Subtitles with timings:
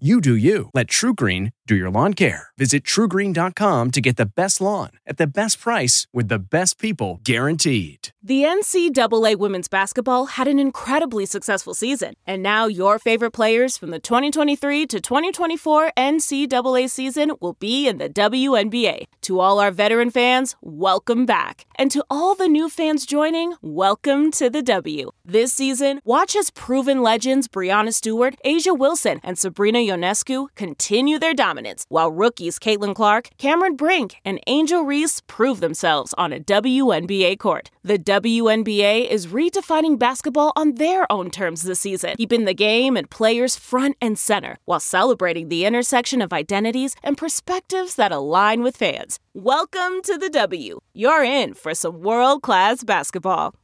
[0.00, 0.70] You do you.
[0.74, 2.48] Let TruGreen do your lawn care.
[2.58, 7.20] Visit trugreen.com to get the best lawn at the best price with the best people
[7.22, 8.08] guaranteed.
[8.20, 13.90] The NCAA women's basketball had an incredibly successful season, and now your favorite players from
[13.90, 19.04] the 2023 to 2024 NCAA season will be in the WNBA.
[19.22, 21.66] To all our veteran fans, welcome back.
[21.76, 25.12] And to all the new fans joining, welcome to the W.
[25.24, 31.34] This season, watch as proven legends Breanna Stewart, A'ja Wilson, and Sabrina Ionescu continue their
[31.34, 37.38] dominance, while rookies Caitlin Clark, Cameron Brink, and Angel Reese prove themselves on a WNBA
[37.38, 37.70] court.
[37.82, 43.10] The WNBA is redefining basketball on their own terms this season, keeping the game and
[43.10, 48.76] players front and center while celebrating the intersection of identities and perspectives that align with
[48.76, 49.18] fans.
[49.34, 50.80] Welcome to the W.
[50.94, 53.54] You're in for some world class basketball.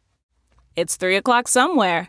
[0.76, 2.08] It's 3 o'clock somewhere.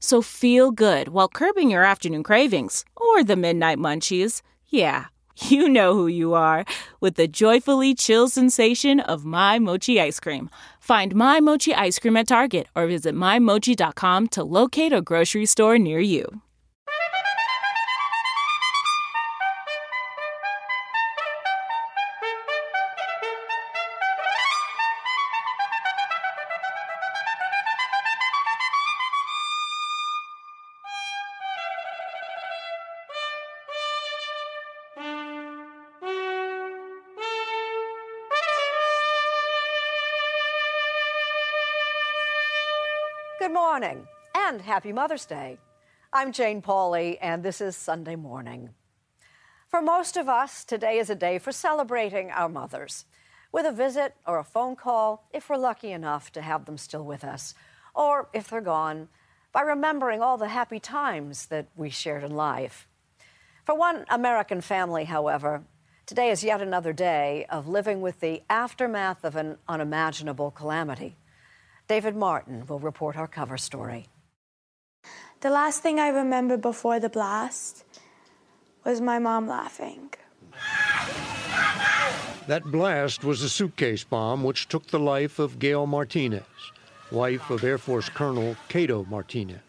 [0.00, 4.42] So feel good while curbing your afternoon cravings or the midnight munchies.
[4.66, 5.06] Yeah,
[5.36, 6.64] you know who you are
[7.00, 10.50] with the joyfully chill sensation of My Mochi ice cream.
[10.80, 15.78] Find My Mochi ice cream at Target or visit MyMochi.com to locate a grocery store
[15.78, 16.40] near you.
[44.70, 45.58] Happy Mother's Day.
[46.12, 48.70] I'm Jane Pauley, and this is Sunday morning.
[49.66, 53.04] For most of us, today is a day for celebrating our mothers
[53.50, 57.04] with a visit or a phone call if we're lucky enough to have them still
[57.04, 57.52] with us,
[57.96, 59.08] or if they're gone,
[59.50, 62.86] by remembering all the happy times that we shared in life.
[63.64, 65.64] For one American family, however,
[66.06, 71.16] today is yet another day of living with the aftermath of an unimaginable calamity.
[71.88, 74.06] David Martin will report our cover story.
[75.40, 77.84] The last thing I remember before the blast
[78.84, 80.10] was my mom laughing.
[82.46, 86.42] That blast was a suitcase bomb which took the life of Gail Martinez,
[87.10, 89.62] wife of Air Force Colonel Kato Martinez.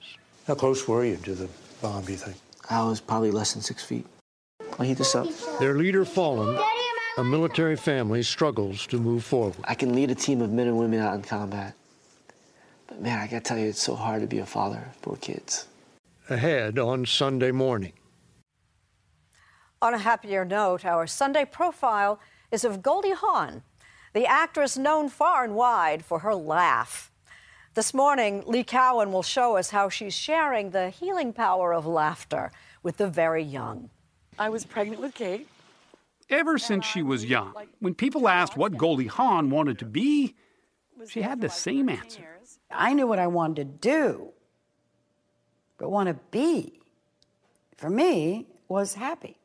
[0.46, 1.48] How close were you to the
[1.82, 2.36] bomb, do you think?
[2.70, 4.06] I was probably less than six feet.
[4.78, 5.28] I'll heat this up.
[5.60, 6.60] Their leader fallen,
[7.18, 9.56] a military family struggles to move forward.
[9.64, 11.76] I can lead a team of men and women out in combat.
[12.92, 15.16] But man, I gotta tell you, it's so hard to be a father of four
[15.16, 15.66] kids.
[16.30, 17.94] Ahead on Sunday morning.
[19.82, 22.20] On a happier note, our Sunday profile
[22.52, 23.64] is of Goldie Hawn,
[24.14, 27.14] the actress known far and wide for her laugh.
[27.76, 32.52] This morning, Lee Cowan will show us how she's sharing the healing power of laughter
[32.84, 33.90] with the very young.
[34.38, 35.48] I was pregnant with Kate.
[36.30, 40.36] Ever since she was young, when people asked what Goldie Hawn wanted to be,
[41.08, 42.41] she had the same answer.
[42.74, 44.30] I knew what I wanted to do,
[45.78, 46.80] but want to be,
[47.78, 49.38] for me, was happy.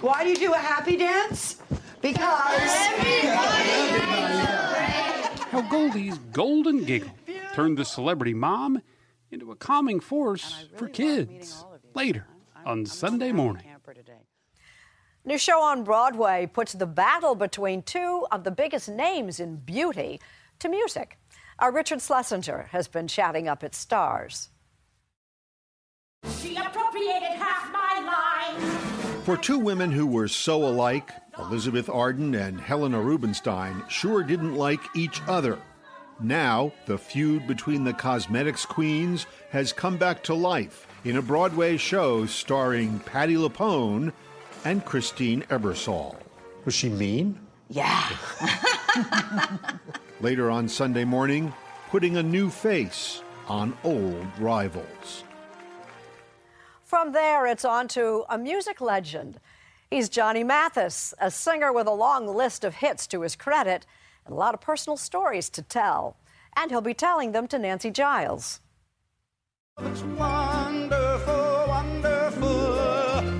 [0.00, 1.60] Why do you do a happy dance?
[2.00, 2.70] Because.
[5.50, 7.10] How Goldie's golden giggle
[7.54, 8.80] turned the celebrity mom
[9.30, 11.64] into a calming force for kids.
[11.94, 12.26] Later
[12.64, 13.64] on Sunday morning.
[15.24, 20.20] New show on Broadway puts the battle between two of the biggest names in beauty
[20.60, 21.18] to music.
[21.60, 24.48] Our Richard Schlesinger has been chatting up its stars.
[26.40, 29.22] She appropriated half my line.
[29.24, 34.80] For two women who were so alike, Elizabeth Arden and Helena Rubinstein sure didn't like
[34.96, 35.58] each other.
[36.18, 41.76] Now, the feud between the cosmetics queens has come back to life in a Broadway
[41.76, 44.14] show starring Patti LuPone
[44.64, 46.16] and Christine Ebersole.
[46.64, 47.38] Was she mean?
[47.68, 48.08] Yeah.
[50.22, 51.50] Later on Sunday morning,
[51.88, 55.24] putting a new face on old rivals.
[56.84, 59.40] From there, it's on to a music legend.
[59.90, 63.86] He's Johnny Mathis, a singer with a long list of hits to his credit
[64.26, 66.18] and a lot of personal stories to tell.
[66.54, 68.60] And he'll be telling them to Nancy Giles.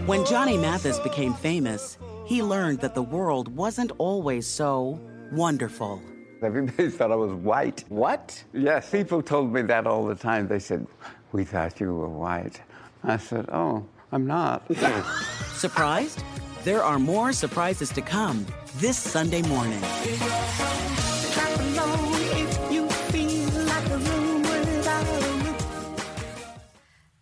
[0.06, 4.98] When Johnny Mathis became famous, he learned that the world wasn't always so
[5.30, 6.00] wonderful.
[6.42, 7.84] Everybody thought I was white.
[7.88, 8.42] What?
[8.54, 10.48] Yes, people told me that all the time.
[10.48, 10.87] They said,
[11.32, 12.62] We thought you were white.
[13.04, 14.64] I said, Oh, I'm not.
[15.52, 16.25] Surprised?
[16.64, 18.46] There are more surprises to come
[18.76, 19.82] this Sunday morning.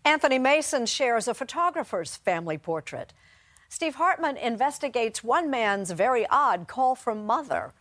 [0.05, 3.13] Anthony Mason shares a photographer's family portrait.
[3.69, 7.73] Steve Hartman investigates one man's very odd call from mother.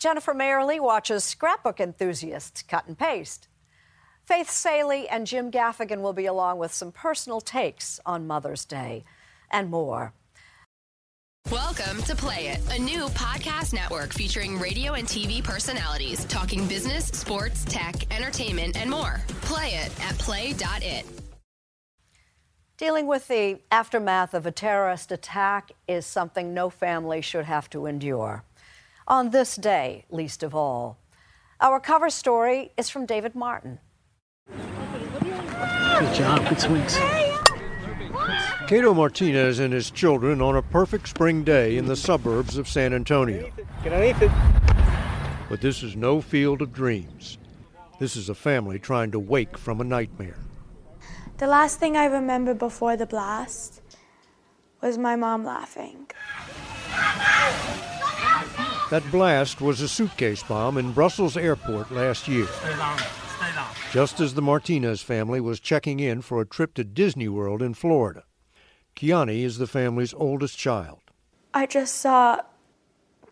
[0.00, 3.48] Jennifer Mayerle watches scrapbook enthusiasts cut and paste.
[4.24, 9.04] Faith Salie and Jim Gaffigan will be along with some personal takes on Mother's Day
[9.50, 10.14] and more.
[11.52, 17.08] Welcome to Play It, a new podcast network featuring radio and TV personalities talking business,
[17.08, 19.20] sports, tech, entertainment, and more.
[19.42, 21.04] Play it at play.it.
[22.78, 27.84] Dealing with the aftermath of a terrorist attack is something no family should have to
[27.84, 28.44] endure.
[29.10, 31.00] On this day, least of all.
[31.60, 33.80] Our cover story is from David Martin.
[34.46, 36.96] Good job, good swings.
[38.68, 42.94] Kato Martinez and his children on a perfect spring day in the suburbs of San
[42.94, 43.50] Antonio.
[45.48, 47.36] But this is no field of dreams.
[47.98, 50.38] This is a family trying to wake from a nightmare.
[51.38, 53.80] The last thing I remember before the blast
[54.80, 56.06] was my mom laughing.
[58.90, 62.48] That blast was a suitcase bomb in Brussels airport last year.
[63.92, 67.74] Just as the Martinez family was checking in for a trip to Disney World in
[67.74, 68.24] Florida.
[68.96, 70.98] Kiani is the family's oldest child.
[71.54, 72.40] I just saw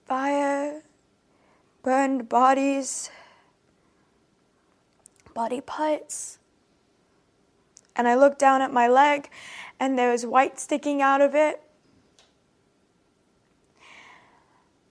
[0.07, 0.85] fire,
[1.83, 3.11] burned bodies,
[5.35, 6.39] body parts.
[7.97, 9.29] And I looked down at my leg,
[9.81, 11.61] and there was white sticking out of it.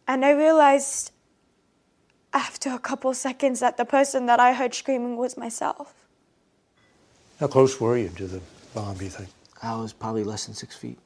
[0.08, 1.12] And I realized
[2.34, 5.94] after a couple seconds that the person that I heard screaming was myself.
[7.40, 8.42] How close were you to the
[8.74, 9.30] bomb, do you think?
[9.62, 10.98] I was probably less than six feet.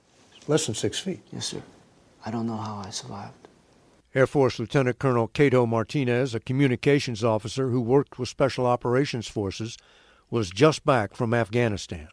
[0.47, 1.21] Less than six feet?
[1.31, 1.61] Yes, sir.
[2.25, 3.47] I don't know how I survived.
[4.13, 9.77] Air Force Lieutenant Colonel Kato Martinez, a communications officer who worked with Special Operations Forces,
[10.29, 12.09] was just back from Afghanistan.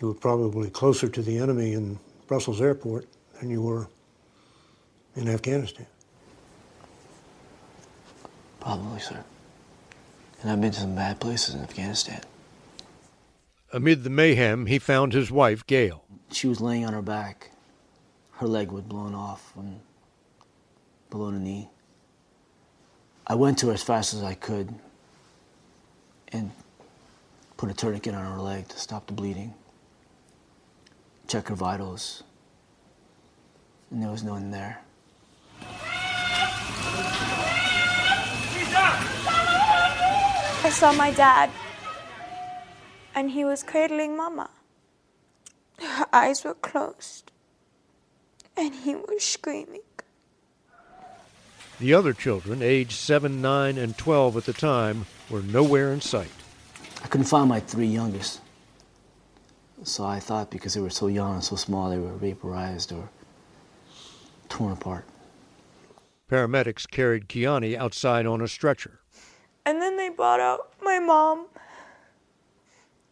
[0.00, 3.06] You were probably closer to the enemy in Brussels airport
[3.38, 3.88] than you were
[5.16, 5.86] in Afghanistan.
[8.60, 9.24] Probably, sir.
[10.42, 12.20] And I've been to some bad places in Afghanistan.
[13.72, 16.04] Amid the mayhem, he found his wife, Gail.
[16.30, 17.50] She was laying on her back.
[18.32, 19.80] Her leg was blown off and
[21.10, 21.68] below the knee.
[23.26, 24.74] I went to her as fast as I could
[26.32, 26.50] and
[27.56, 29.54] put a tourniquet on her leg to stop the bleeding.
[31.28, 32.22] Check her vitals.
[33.90, 34.80] And there was no one there.
[40.70, 41.50] I saw my dad,
[43.12, 44.50] and he was cradling Mama.
[45.80, 47.32] Her eyes were closed,
[48.56, 49.80] and he was screaming.
[51.80, 56.30] The other children, aged 7, 9, and 12 at the time, were nowhere in sight.
[57.02, 58.40] I couldn't find my three youngest.
[59.82, 63.08] So I thought because they were so young and so small, they were vaporized or
[64.48, 65.04] torn apart.
[66.30, 68.99] Paramedics carried Kiani outside on a stretcher.
[69.64, 71.46] And then they brought out my mom.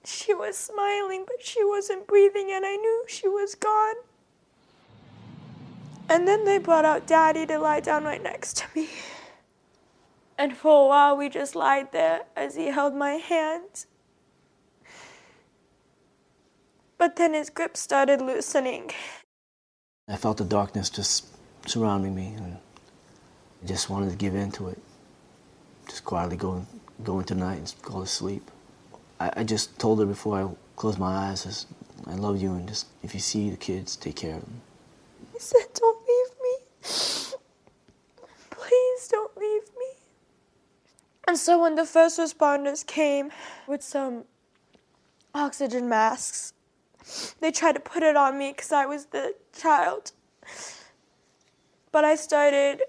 [0.04, 3.96] She was smiling, but she wasn't breathing, and I knew she was gone.
[6.08, 8.88] And then they brought out Daddy to lie down right next to me.
[10.38, 13.84] And for a while, we just lied there as he held my hand.
[16.96, 18.90] But then his grip started loosening.
[20.08, 21.26] I felt the darkness just
[21.66, 22.56] surrounding me, and
[23.62, 24.78] I just wanted to give in to it.
[25.88, 26.64] Just quietly go,
[27.02, 28.50] go into night and go to sleep.
[29.18, 31.68] I, I just told her before I closed my eyes, I, said,
[32.06, 34.60] I love you, and just if you see the kids, take care of them.
[35.32, 36.98] He said, Don't leave me.
[38.50, 39.86] Please don't leave me.
[41.26, 43.30] And so when the first responders came
[43.66, 44.24] with some
[45.34, 46.52] oxygen masks,
[47.40, 50.12] they tried to put it on me because I was the child.
[51.92, 52.82] But I started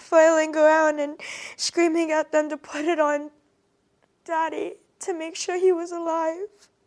[0.00, 1.20] flailing around and
[1.56, 3.30] screaming at them to put it on
[4.24, 6.46] Daddy to make sure he was alive.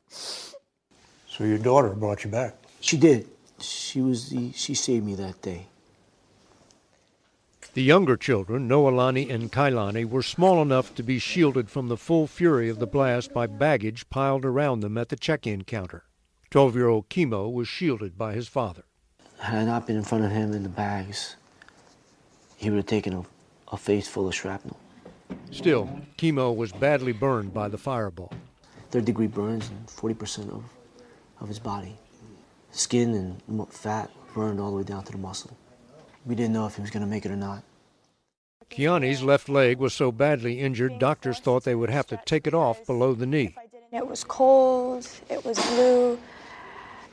[0.10, 2.56] So your daughter brought you back.
[2.82, 3.28] She did.
[3.60, 4.52] She was the.
[4.54, 5.68] She saved me that day.
[7.74, 12.26] The younger children, Noelani and Kailani, were small enough to be shielded from the full
[12.26, 16.06] fury of the blast by baggage piled around them at the check-in counter.
[16.50, 18.86] Twelve-year-old Kimo was shielded by his father.
[19.40, 21.36] Had I not been in front of him in the bags,
[22.58, 23.24] he would have taken a,
[23.72, 24.78] a face full of shrapnel.
[25.52, 28.34] Still, Kimo was badly burned by the fireball.
[28.92, 30.64] Third degree burns and 40% of,
[31.40, 31.96] of his body.
[32.72, 33.14] Skin
[33.48, 35.56] and fat burned all the way down to the muscle.
[36.26, 37.64] We didn't know if he was going to make it or not.
[38.70, 42.54] Kiani's left leg was so badly injured, doctors thought they would have to take it
[42.54, 43.56] off below the knee.
[43.94, 46.20] It was cold, it was blue.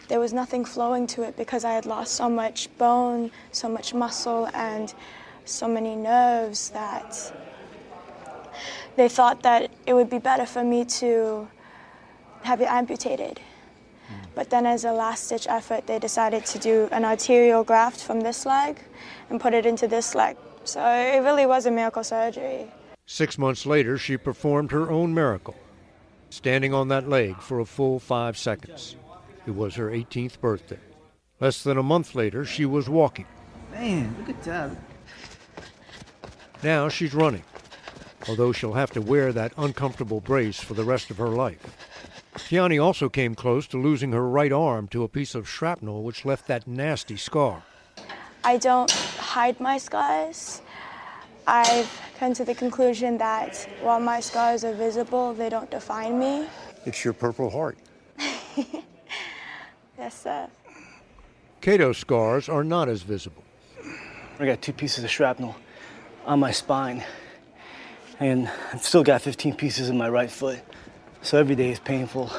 [0.08, 3.94] There was nothing flowing to it because I had lost so much bone, so much
[3.94, 4.92] muscle, and
[5.44, 7.32] so many nerves that
[8.96, 11.48] they thought that it would be better for me to
[12.42, 13.40] have it amputated.
[14.08, 14.14] Hmm.
[14.34, 18.20] But then, as a last ditch effort, they decided to do an arterial graft from
[18.20, 18.80] this leg
[19.30, 20.36] and put it into this leg.
[20.64, 22.66] So it really was a miracle surgery.
[23.06, 25.56] Six months later, she performed her own miracle,
[26.30, 28.96] standing on that leg for a full five seconds.
[29.46, 30.78] It was her 18th birthday.
[31.38, 33.26] Less than a month later, she was walking.
[33.72, 34.70] Man, look at that.
[36.64, 37.42] Now she's running,
[38.26, 41.60] although she'll have to wear that uncomfortable brace for the rest of her life.
[42.36, 46.24] Kiani also came close to losing her right arm to a piece of shrapnel which
[46.24, 47.64] left that nasty scar.
[48.44, 50.62] I don't hide my scars.
[51.46, 56.46] I've come to the conclusion that while my scars are visible, they don't define me.
[56.86, 57.76] It's your Purple Heart.
[59.98, 60.48] yes, sir.
[61.60, 63.44] Kato's scars are not as visible.
[64.38, 65.54] I got two pieces of shrapnel
[66.24, 67.04] on my spine,
[68.20, 70.60] and I've still got 15 pieces in my right foot.
[71.22, 72.30] So every day is painful.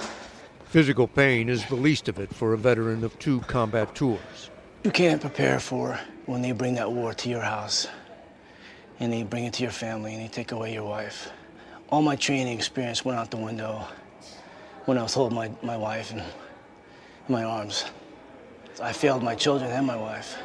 [0.65, 4.49] Physical pain is the least of it for a veteran of two combat tours.
[4.83, 7.87] You can't prepare for when they bring that war to your house
[8.99, 11.31] and they bring it to your family and they take away your wife.
[11.89, 13.85] All my training experience went out the window
[14.85, 16.25] when I was holding my, my wife in, in
[17.29, 17.85] my arms.
[18.81, 20.37] I failed my children and my wife.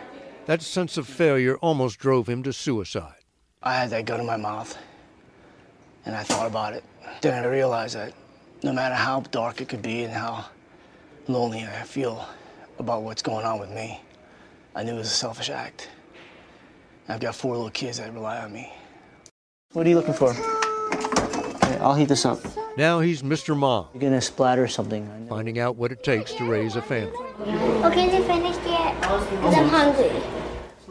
[0.46, 3.19] That sense of failure almost drove him to suicide.
[3.62, 4.74] I had that gun in my mouth
[6.06, 6.82] and I thought about it.
[7.20, 8.14] Then I realized that
[8.62, 10.46] no matter how dark it could be and how
[11.28, 12.26] lonely I feel
[12.78, 14.00] about what's going on with me,
[14.74, 15.90] I knew it was a selfish act.
[17.06, 18.72] I've got four little kids that rely on me.
[19.72, 20.30] What are you looking for?
[20.30, 22.40] Okay, I'll heat this up.
[22.78, 23.54] Now he's Mr.
[23.54, 23.88] Mom.
[23.92, 25.26] You're gonna splatter something.
[25.28, 27.12] Finding out what it takes to raise a family.
[27.84, 28.98] Okay, they finished yet?
[29.02, 30.39] Because I'm hungry.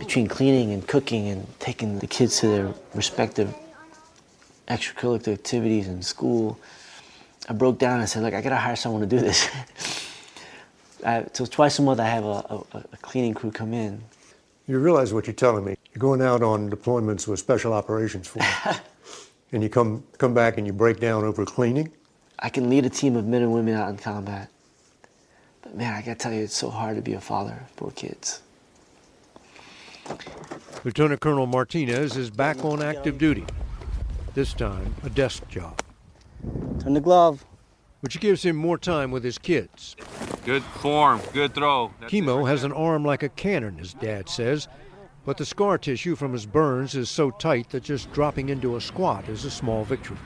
[0.09, 3.53] Between cleaning and cooking and taking the kids to their respective
[4.67, 6.57] extracurricular activities in school,
[7.47, 9.47] I broke down and said, look, I gotta hire someone to do this.
[11.05, 14.01] I, so twice a month I have a, a, a, cleaning crew come in.
[14.67, 15.77] You realize what you're telling me.
[15.93, 18.79] You're going out on deployments with special operations force,
[19.51, 21.91] and you come, come back and you break down over cleaning?
[22.39, 24.49] I can lead a team of men and women out in combat.
[25.61, 27.91] But man, I gotta tell you, it's so hard to be a father of four
[27.91, 28.41] kids.
[30.83, 33.45] Lieutenant Colonel Martinez is back on active duty
[34.33, 35.81] this time a desk job.
[36.79, 37.45] Turn the glove.
[38.01, 39.97] Which gives him more time with his kids.
[40.45, 41.91] Good form, good throw.
[41.99, 44.69] That's Kimo has an arm like a cannon, his dad says,
[45.25, 48.81] but the scar tissue from his burns is so tight that just dropping into a
[48.81, 50.17] squat is a small victory.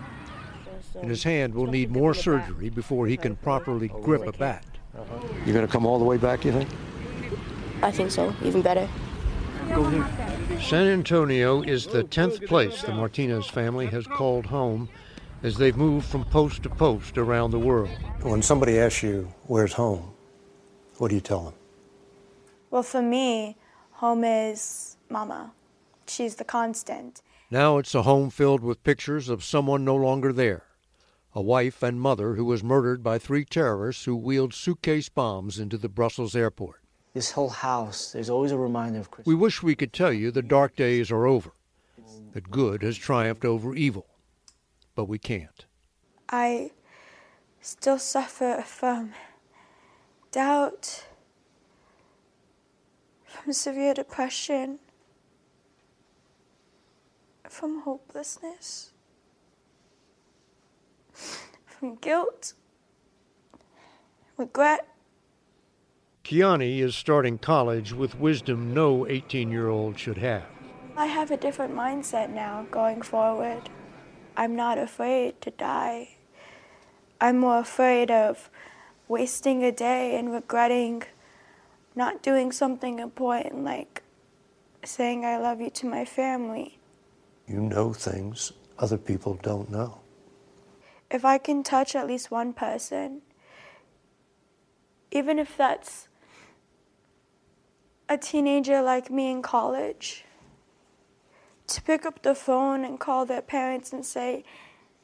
[1.02, 4.64] And his hand will need more surgery before he can properly grip a bat.
[5.44, 6.70] You're going to come all the way back, you think?
[7.82, 8.88] I think so, even better.
[9.74, 14.88] San Antonio is the 10th place the Martinez family has called home
[15.42, 17.90] as they've moved from post to post around the world.
[18.22, 20.14] When somebody asks you, where's home,
[21.00, 21.54] what do you tell them?
[22.70, 23.58] Well, for me,
[23.94, 25.52] home is Mama.
[26.08, 27.24] She's the constant.
[27.50, 30.66] Now it's a home filled with pictures of someone no longer there
[31.36, 35.80] a wife and mother who was murdered by three terrorists who wheeled suitcase bombs into
[35.80, 36.83] the Brussels airport.
[37.14, 39.28] This whole house, there's always a reminder of Christmas.
[39.28, 41.52] We wish we could tell you the dark days are over,
[42.32, 44.08] that good has triumphed over evil,
[44.96, 45.66] but we can't.
[46.30, 46.72] I
[47.62, 49.14] still suffer from
[50.32, 51.06] doubt,
[53.26, 54.80] from severe depression,
[57.48, 58.92] from hopelessness,
[61.68, 62.54] from guilt,
[64.36, 64.88] regret.
[66.24, 70.46] Kiani is starting college with wisdom no 18 year old should have.
[70.96, 73.70] I have a different mindset now going forward.
[74.38, 76.16] I'm not afraid to die.
[77.20, 78.50] I'm more afraid of
[79.10, 81.04] wasting a day and regretting
[81.94, 84.02] not doing something important like
[84.86, 86.80] saying I love you to my family.
[87.50, 90.00] You know things other people don't know.
[91.12, 93.24] If I can touch at least one person,
[95.12, 96.08] even if that's
[98.10, 100.26] a teenager like me in college,
[101.68, 104.44] to pick up the phone and call their parents and say,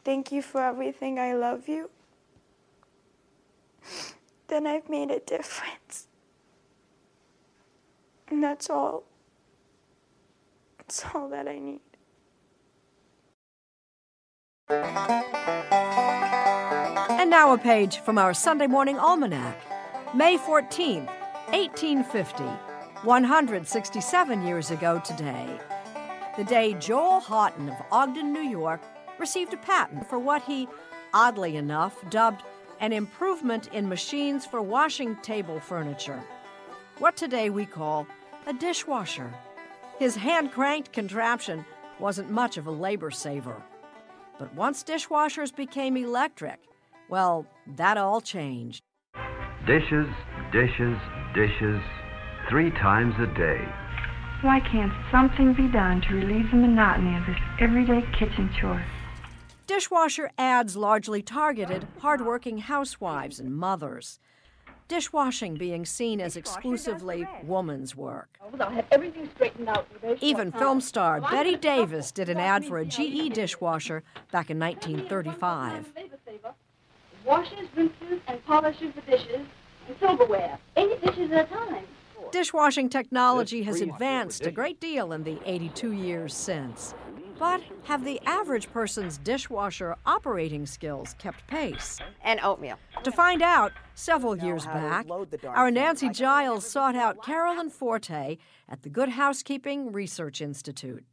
[0.03, 1.89] Thank you for everything, I love you,
[4.47, 6.07] then I've made a difference.
[8.29, 9.03] And that's all.
[10.77, 11.81] That's all that I need.
[17.19, 19.57] And now a page from our Sunday morning almanac.
[20.15, 21.07] May 14th,
[21.51, 22.43] 1850,
[23.03, 25.59] 167 years ago today.
[26.37, 28.81] The day Joel Houghton of Ogden, New York,
[29.17, 30.67] received a patent for what he,
[31.13, 32.43] oddly enough, dubbed
[32.81, 36.21] an improvement in machines for washing table furniture.
[36.97, 38.05] What today we call
[38.47, 39.33] a dishwasher.
[39.97, 41.65] His hand cranked contraption
[41.99, 43.61] wasn't much of a labor saver.
[44.37, 46.59] But once dishwashers became electric,
[47.09, 48.81] well, that all changed.
[49.65, 50.07] Dishes,
[50.51, 50.97] dishes,
[51.33, 51.81] dishes,
[52.49, 53.63] three times a day.
[54.41, 58.83] Why can't something be done to relieve the monotony of this everyday kitchen chore?
[59.67, 64.19] Dishwasher ads largely targeted hardworking housewives and mothers.
[64.87, 68.39] Dishwashing being seen as exclusively woman's work.
[68.41, 69.85] Oh, I'll have everything straightened out.
[69.91, 73.31] in a very short Even film star Bette Davis did an ad for a GE
[73.31, 74.01] dishwasher
[74.31, 75.93] back in 1935.
[77.23, 79.45] Washes, rinses, and polishes the dishes
[79.87, 80.57] and silverware.
[80.77, 81.85] Eight dishes at a time.
[82.31, 86.93] Dishwashing technology has advanced a great deal in the 82 years since.
[87.39, 91.99] But have the average person's dishwasher operating skills kept pace?
[92.21, 92.77] And oatmeal.
[93.03, 95.71] To find out, several years back, load the darn our.
[95.71, 98.37] Nancy Giles sought out Carolyn Forte
[98.67, 101.05] at the Good Housekeeping Research Institute.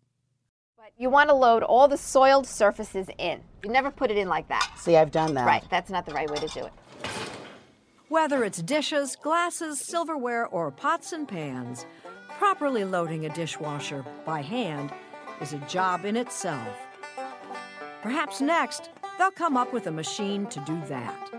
[0.98, 3.42] You want to load all the soiled surfaces in.
[3.62, 4.72] You never put it in like that.
[4.78, 5.46] See, I've done that.
[5.46, 6.72] Right, that's not the right way to do it.
[8.08, 11.86] Whether it's dishes, glasses, silverware, or pots and pans,
[12.38, 14.92] properly loading a dishwasher by hand
[15.40, 16.68] is a job in itself.
[18.02, 21.30] Perhaps next, they'll come up with a machine to do that.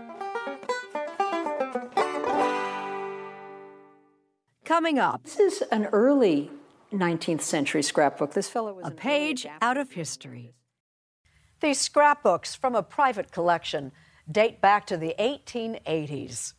[4.66, 5.24] Coming up.
[5.24, 6.50] This is an early
[6.92, 8.34] 19th century scrapbook.
[8.34, 10.52] This fellow was a page out of history.
[11.60, 13.90] These scrapbooks from a private collection
[14.30, 16.52] date back to the 1880s.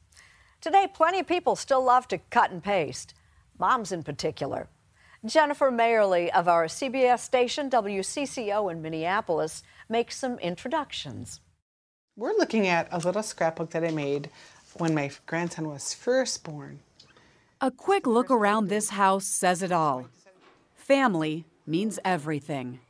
[0.62, 3.13] Today, plenty of people still love to cut and paste,
[3.58, 4.67] moms in particular.
[5.26, 11.39] Jennifer Mayerle of our CBS station WCCO in Minneapolis makes some introductions.
[12.17, 14.30] We're looking at a little scrapbook that I made
[14.78, 16.82] when my grandson was first born.
[17.62, 20.08] A quick look around this house says it all.
[20.76, 22.82] Family means everything.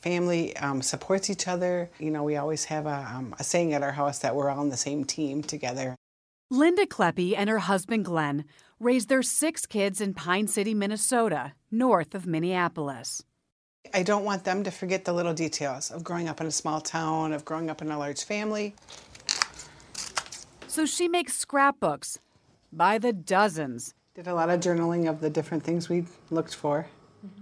[0.00, 1.88] Family um, supports each other.
[1.98, 4.60] You know, we always have a, um, a saying at our house that we're all
[4.60, 5.96] on the same team together.
[6.50, 8.44] Linda Kleppe and her husband Glenn
[8.78, 13.24] raised their six kids in Pine City, Minnesota, north of Minneapolis.
[13.92, 16.80] I don't want them to forget the little details of growing up in a small
[16.80, 18.76] town, of growing up in a large family.
[20.68, 22.20] So she makes scrapbooks
[22.72, 23.94] by the dozens.
[24.14, 26.86] Did a lot of journaling of the different things we looked for.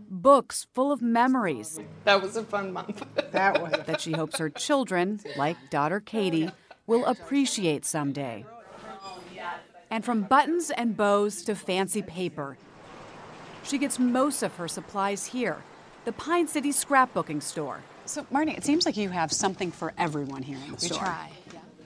[0.09, 1.79] Books full of memories.
[2.05, 3.05] That was a fun month.
[3.33, 3.73] that was.
[3.85, 6.51] that she hopes her children, like daughter Katie,
[6.87, 8.47] will appreciate someday.
[9.95, 12.59] And from buttons and bows to fancy paper,
[13.63, 15.63] she gets most of her supplies here,
[16.05, 17.79] the Pine City Scrapbooking Store.
[18.05, 20.99] So, Marnie, it seems like you have something for everyone here in the We store.
[20.99, 21.31] try,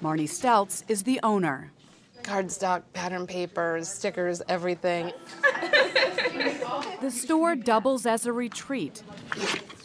[0.03, 1.71] Marnie Stelz is the owner.
[2.23, 5.13] Cardstock, pattern papers, stickers, everything.
[7.03, 9.03] The store doubles as a retreat.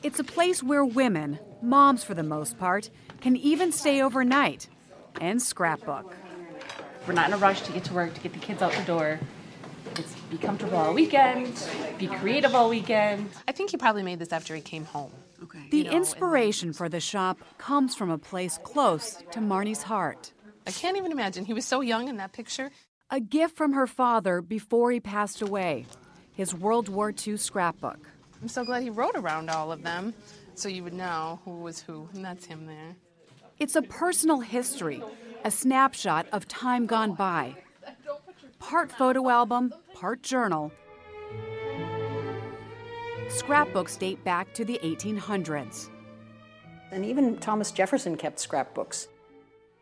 [0.02, 4.70] It's a place where women, moms for the most part, can even stay overnight
[5.20, 6.16] and scrapbook.
[7.08, 8.84] We're not in a rush to get to work, to get the kids out the
[8.84, 9.20] door.
[9.98, 11.54] It's be comfortable all weekend,
[11.98, 13.30] be creative all weekend.
[13.48, 15.12] I think he probably made this after he came home.
[15.44, 15.68] Okay.
[15.70, 20.32] The inspiration for the shop comes from a place close to Marnie's heart.
[20.66, 21.46] I can't even imagine.
[21.46, 22.72] He was so young in that picture.
[23.10, 25.86] A gift from her father before he passed away
[26.32, 28.00] his World War II scrapbook.
[28.42, 30.14] I'm so glad he wrote around all of them.
[30.56, 32.96] So you would know who was who, and that's him there.
[33.60, 35.02] It's a personal history,
[35.44, 37.56] a snapshot of time gone by.
[38.60, 40.72] Part photo album, part journal.
[43.30, 45.90] Scrapbooks date back to the 1800s.
[46.92, 49.08] And even Thomas Jefferson kept scrapbooks.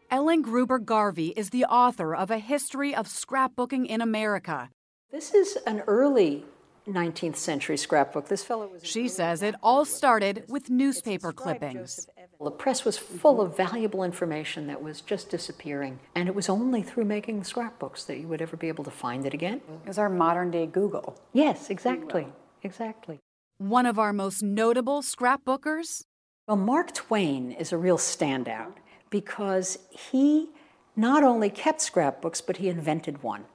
[0.10, 4.70] Ellen Gruber Garvey is the author of A History of Scrapbooking in America.
[5.12, 6.46] This is an early
[6.88, 8.28] 19th century scrapbook.
[8.28, 8.86] This fellow was.
[8.86, 12.08] She says it all started with newspaper clippings.
[12.44, 16.82] The press was full of valuable information that was just disappearing, and it was only
[16.82, 19.62] through making scrapbooks that you would ever be able to find it again.
[19.86, 21.22] It was our modern day Google.
[21.34, 22.28] Yes, exactly.
[22.64, 23.20] Exactly.
[23.60, 26.06] One of our most notable scrapbookers?
[26.48, 28.74] Well, Mark Twain is a real standout
[29.12, 30.50] because he
[30.96, 33.46] not only kept scrapbooks, but he invented one.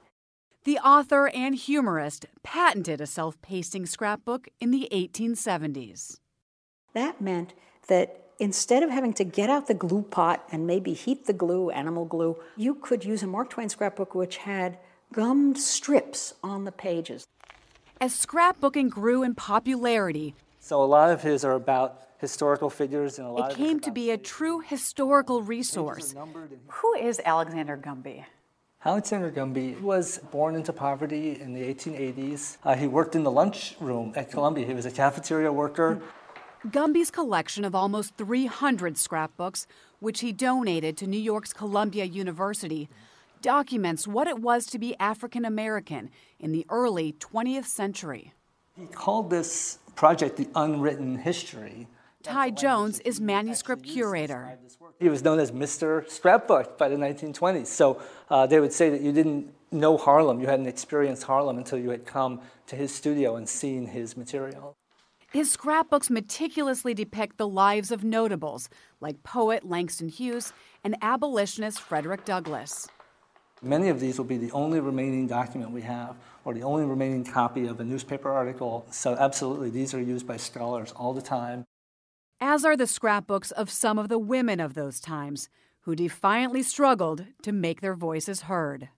[0.63, 6.19] The author and humorist patented a self pasting scrapbook in the 1870s.
[6.93, 7.53] That meant
[7.87, 11.69] that instead of having to get out the glue pot and maybe heat the glue,
[11.69, 14.77] animal glue, you could use a Mark Twain scrapbook which had
[15.13, 17.25] gummed strips on the pages.
[17.99, 23.27] As scrapbooking grew in popularity, so a lot of his are about historical figures and
[23.27, 26.13] a lot it came to be a true historical resource.
[26.67, 28.25] Who is Alexander Gumby?
[28.85, 32.57] Alexander Gumby was born into poverty in the 1880s.
[32.63, 34.65] Uh, he worked in the lunchroom at Columbia.
[34.65, 36.01] He was a cafeteria worker.
[36.71, 39.67] Gumby's collection of almost 300 scrapbooks,
[39.99, 42.89] which he donated to New York's Columbia University,
[43.41, 48.33] documents what it was to be African American in the early 20th century.
[48.75, 51.87] He called this project the Unwritten History.
[52.23, 54.57] Thai Jones is manuscript curator.
[54.99, 56.09] He was known as Mr.
[56.09, 57.67] Scrapbook by the 1920s.
[57.67, 61.77] So uh, they would say that you didn't know Harlem, you hadn't experienced Harlem until
[61.77, 64.75] you had come to his studio and seen his material.
[65.33, 68.69] His scrapbooks meticulously depict the lives of notables
[69.01, 70.53] like poet Langston Hughes
[70.85, 72.87] and abolitionist Frederick Douglass.
[73.61, 77.25] Many of these will be the only remaining document we have, or the only remaining
[77.25, 78.85] copy of a newspaper article.
[78.91, 81.65] So, absolutely, these are used by scholars all the time.
[82.39, 85.49] As are the scrapbooks of some of the women of those times
[85.81, 88.89] who defiantly struggled to make their voices heard.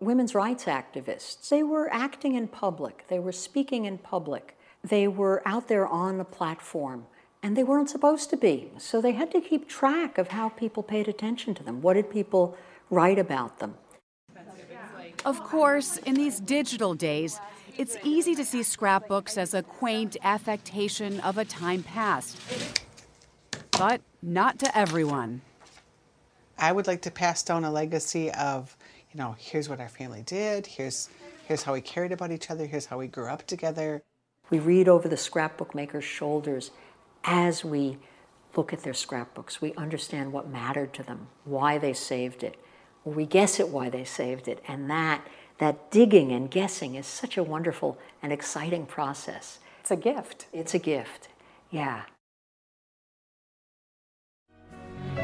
[0.00, 5.42] Women's rights activists, they were acting in public, they were speaking in public, they were
[5.46, 7.06] out there on the platform,
[7.42, 8.70] and they weren't supposed to be.
[8.78, 11.80] So they had to keep track of how people paid attention to them.
[11.80, 12.56] What did people
[12.90, 13.74] write about them?
[15.24, 17.40] Of course, in these digital days,
[17.78, 22.38] it's easy to see scrapbooks as a quaint affectation of a time past.
[23.72, 25.40] But not to everyone.
[26.58, 28.76] I would like to pass down a legacy of,
[29.12, 31.08] you know, here's what our family did, here's
[31.46, 34.02] here's how we cared about each other, here's how we grew up together.
[34.50, 36.70] We read over the scrapbook maker's shoulders
[37.24, 37.98] as we
[38.56, 39.60] look at their scrapbooks.
[39.60, 42.56] We understand what mattered to them, why they saved it.
[43.04, 45.26] We guess at why they saved it, and that
[45.58, 49.60] that digging and guessing is such a wonderful and exciting process.
[49.80, 50.46] It's a gift.
[50.52, 51.28] It's a gift.
[51.70, 52.02] Yeah.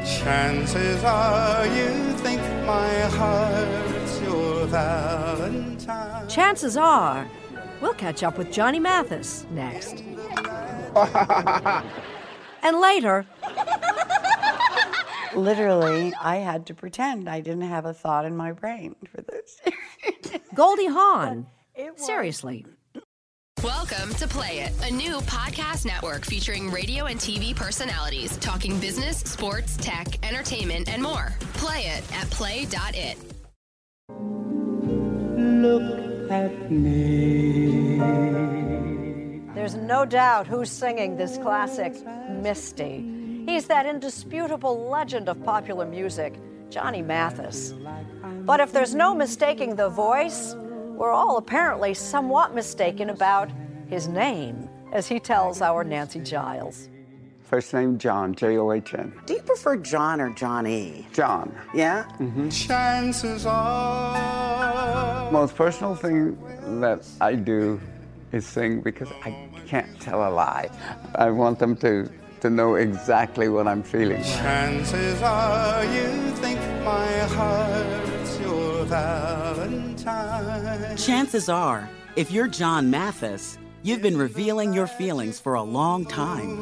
[0.05, 6.29] Chances are you think my heart's your Valentine.
[6.29, 7.27] Chances are
[7.81, 10.03] we'll catch up with Johnny Mathis next.
[12.63, 13.25] and later,
[15.35, 19.61] Literally, I had to pretend I didn't have a thought in my brain for this.
[20.55, 21.47] Goldie Hawn.
[21.95, 22.65] Seriously.
[23.63, 29.19] Welcome to Play It, a new podcast network featuring radio and TV personalities talking business,
[29.19, 31.33] sports, tech, entertainment, and more.
[31.53, 33.17] Play it at play.it.
[35.37, 37.97] Look at me.
[39.53, 41.93] There's no doubt who's singing this classic,
[42.29, 43.43] Misty.
[43.45, 46.33] He's that indisputable legend of popular music,
[46.69, 47.73] Johnny Mathis.
[48.23, 53.51] But if there's no mistaking the voice, we're all apparently somewhat mistaken about
[53.87, 56.89] his name, as he tells our Nancy Giles.
[57.51, 59.11] First name John, J O H N.
[59.25, 61.05] Do you prefer John or Johnny?
[61.11, 61.53] John.
[61.73, 62.05] Yeah?
[62.17, 62.47] Mm-hmm.
[62.47, 65.29] Chances are.
[65.33, 66.37] Most personal thing
[66.79, 67.81] that I do
[68.31, 70.69] is sing because I can't tell a lie.
[71.15, 72.09] I want them to
[72.39, 74.23] to know exactly what I'm feeling.
[74.23, 80.95] Chances are you think my heart's your Valentine.
[80.95, 86.57] Chances are, if you're John Mathis, you've been revealing your feelings for a long time.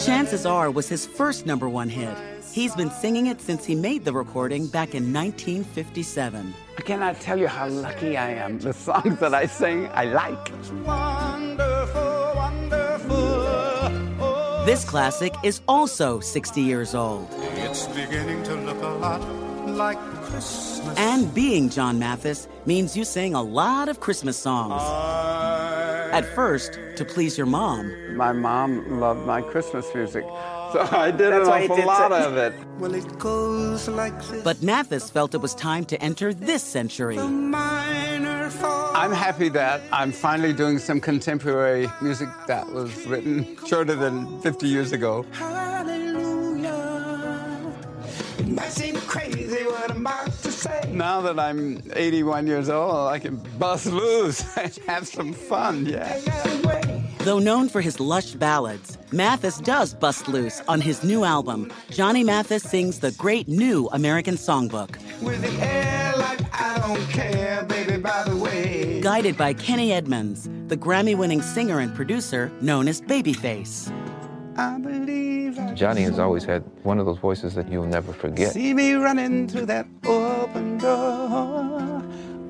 [0.00, 2.16] Chances Are was his first number one hit.
[2.52, 6.54] He's been singing it since he made the recording back in 1957.
[6.76, 8.58] I cannot tell you how lucky I am.
[8.58, 10.50] The songs that I sing, I like.
[10.84, 13.62] Wonderful, wonderful.
[14.66, 17.28] This classic is also 60 years old.
[17.56, 19.20] It's beginning to look a lot
[19.66, 19.98] like
[20.32, 20.98] Christmas.
[20.98, 24.80] And being John Mathis means you sing a lot of Christmas songs.
[26.12, 28.16] At first, to please your mom.
[28.16, 30.24] My mom loved my Christmas music,
[30.72, 32.52] so I did That's an awful did lot say- of it.
[32.78, 34.42] Well, it goes like this.
[34.42, 37.18] But Mathis felt it was time to enter this century.
[37.18, 44.66] I'm happy that I'm finally doing some contemporary music that was written shorter than 50
[44.68, 45.24] years ago.
[48.42, 50.90] It might seem crazy what I'm about to say.
[50.92, 56.18] Now that I'm 81 years old, I can bust loose and have some fun, yeah.
[57.18, 61.72] Though known for his lush ballads, Mathis does bust loose on his new album.
[61.90, 67.62] Johnny Mathis sings the great new American songbook, With the air like I don't care,
[67.68, 69.00] baby, by the way.
[69.00, 73.92] guided by Kenny Edmonds, the Grammy winning singer and producer known as Babyface.
[74.56, 75.31] I believe I
[75.74, 78.52] Johnny has always had one of those voices that you'll never forget.
[78.52, 82.02] see me running through that open door.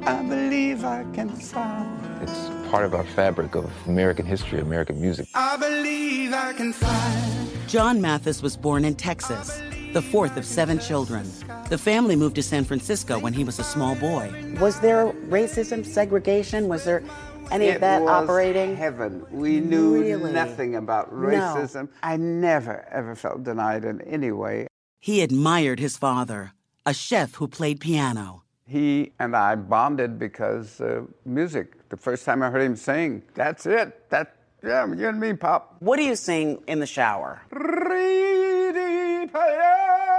[0.05, 1.87] I believe I can fly.
[2.21, 5.29] It's part of our fabric of American history, American music.
[5.35, 7.49] I believe I can fly.
[7.67, 9.61] John Mathis was born in Texas,
[9.93, 11.31] the fourth of seven children.
[11.69, 14.33] The family moved to San Francisco when he was a small boy.
[14.61, 16.69] Was there racism, segregation?
[16.69, 17.03] Was there
[17.51, 18.77] any it of that was operating?
[18.77, 19.25] heaven.
[19.31, 20.33] We knew Really?
[20.33, 21.19] nothing about No.
[21.29, 21.89] racism.
[22.03, 24.67] I never, ever felt denied in any way.
[25.01, 26.53] He admired his father,
[26.87, 28.43] a chef who played piano.
[28.67, 31.89] He and I bonded because uh, music.
[31.91, 34.09] The first time I heard him sing, that's it.
[34.11, 35.77] That yeah, you and me, Pop.
[35.81, 37.43] What do you sing in the shower?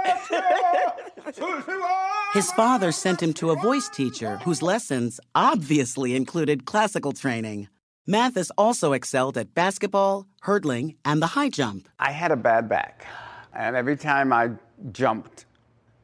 [2.34, 7.68] His father sent him to a voice teacher whose lessons obviously included classical training.
[8.06, 11.88] Mathis also excelled at basketball, hurdling, and the high jump.
[11.98, 13.06] I had a bad back,
[13.54, 14.50] and every time I
[14.92, 15.46] jumped,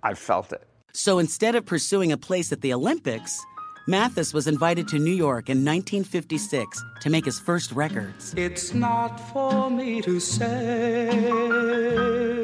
[0.02, 0.66] I felt it.
[0.92, 3.44] So instead of pursuing a place at the Olympics,
[3.90, 8.32] Mathis was invited to New York in 1956 to make his first records.
[8.36, 11.08] It's not for me to say.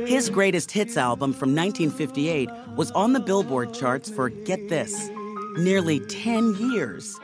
[0.09, 5.09] His greatest hits album from 1958 was on the Billboard charts for, get this,
[5.57, 7.17] nearly 10 years.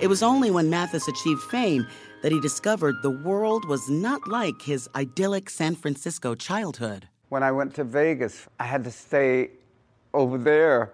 [0.00, 1.86] It was only when Mathis achieved fame
[2.22, 7.08] that he discovered the world was not like his idyllic San Francisco childhood.
[7.28, 9.50] When I went to Vegas, I had to stay
[10.14, 10.92] over there,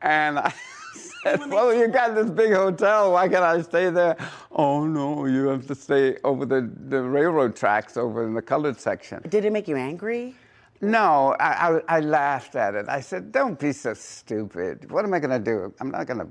[0.00, 0.54] and I
[1.24, 3.12] said, "Well, you got this big hotel.
[3.12, 4.16] Why can't I stay there?"
[4.50, 8.78] Oh no, you have to stay over the, the railroad tracks over in the colored
[8.80, 9.22] section.
[9.28, 10.34] Did it make you angry?
[10.82, 12.88] No, I, I, I laughed at it.
[12.88, 14.90] I said, "Don't be so stupid.
[14.90, 15.74] What am I going to do?
[15.80, 16.28] I'm not going to,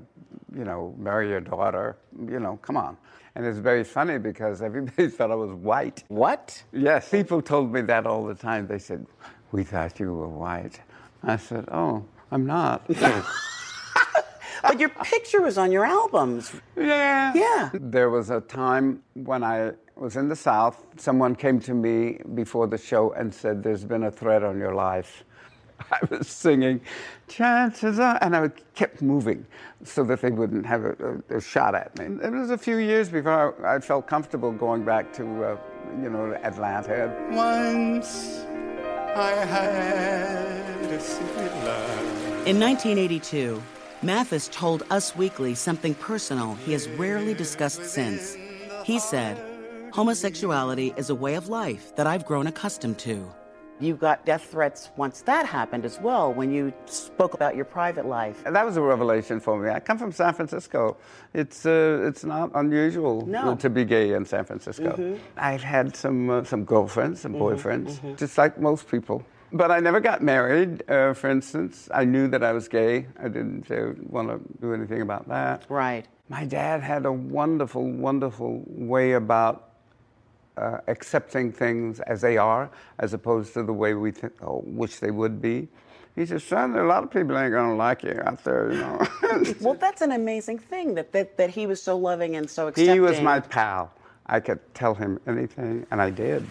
[0.58, 1.96] you know, marry your daughter.
[2.18, 2.96] You know, come on."
[3.36, 6.02] And it's very funny because everybody thought I was white.
[6.08, 6.62] What?
[6.72, 8.66] Yes, people told me that all the time.
[8.66, 9.06] They said,
[9.52, 10.80] "We thought you were white."
[11.22, 12.82] I said, "Oh, I'm not."
[14.62, 16.52] But your picture was on your albums.
[16.76, 17.32] Yeah.
[17.34, 17.70] Yeah.
[17.72, 20.84] There was a time when I was in the South.
[20.96, 24.74] Someone came to me before the show and said, There's been a threat on your
[24.74, 25.24] life.
[25.92, 26.80] I was singing,
[27.28, 29.46] Chances are, and I kept moving
[29.82, 32.18] so that they wouldn't have a, a, a shot at me.
[32.22, 35.56] It was a few years before I, I felt comfortable going back to, uh,
[36.02, 37.14] you know, Atlanta.
[37.30, 38.44] Once
[39.16, 42.46] I had a secret love.
[42.46, 43.62] In 1982,
[44.02, 48.36] Mathis told Us Weekly something personal he has rarely discussed since.
[48.84, 49.38] He said,
[49.92, 53.30] Homosexuality is a way of life that I've grown accustomed to.
[53.78, 58.04] You got death threats once that happened as well, when you spoke about your private
[58.06, 58.42] life.
[58.46, 59.70] And that was a revelation for me.
[59.70, 60.98] I come from San Francisco.
[61.34, 63.54] It's uh, it's not unusual No.
[63.56, 64.90] to be gay in San Francisco.
[64.96, 65.18] Mhm.
[65.38, 68.16] I've had some uh, some girlfriends, some Mhm, boyfriends, mhm.
[68.18, 69.22] just like most people.
[69.52, 70.88] But I never got married.
[70.88, 73.06] Uh, for instance, I knew that I was gay.
[73.18, 75.64] I didn't uh, want to do anything about that.
[75.68, 76.06] Right.
[76.28, 79.70] My dad had a wonderful, wonderful way about
[80.56, 84.96] uh, accepting things as they are, as opposed to the way we th- oh, wish
[84.96, 85.68] they would be.
[86.14, 89.06] He said, "Son, a lot of people ain't gonna like you out there, you know."
[89.60, 92.92] well, that's an amazing thing that, that, that he was so loving and so accepting.
[92.92, 93.92] he was my pal.
[94.26, 96.46] I could tell him anything, and I did.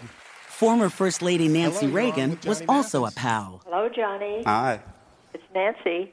[0.60, 3.62] Former First Lady Nancy Reagan was also a pal.
[3.64, 4.42] Hello, Johnny.
[4.44, 4.78] Hi,
[5.32, 6.12] It's Nancy.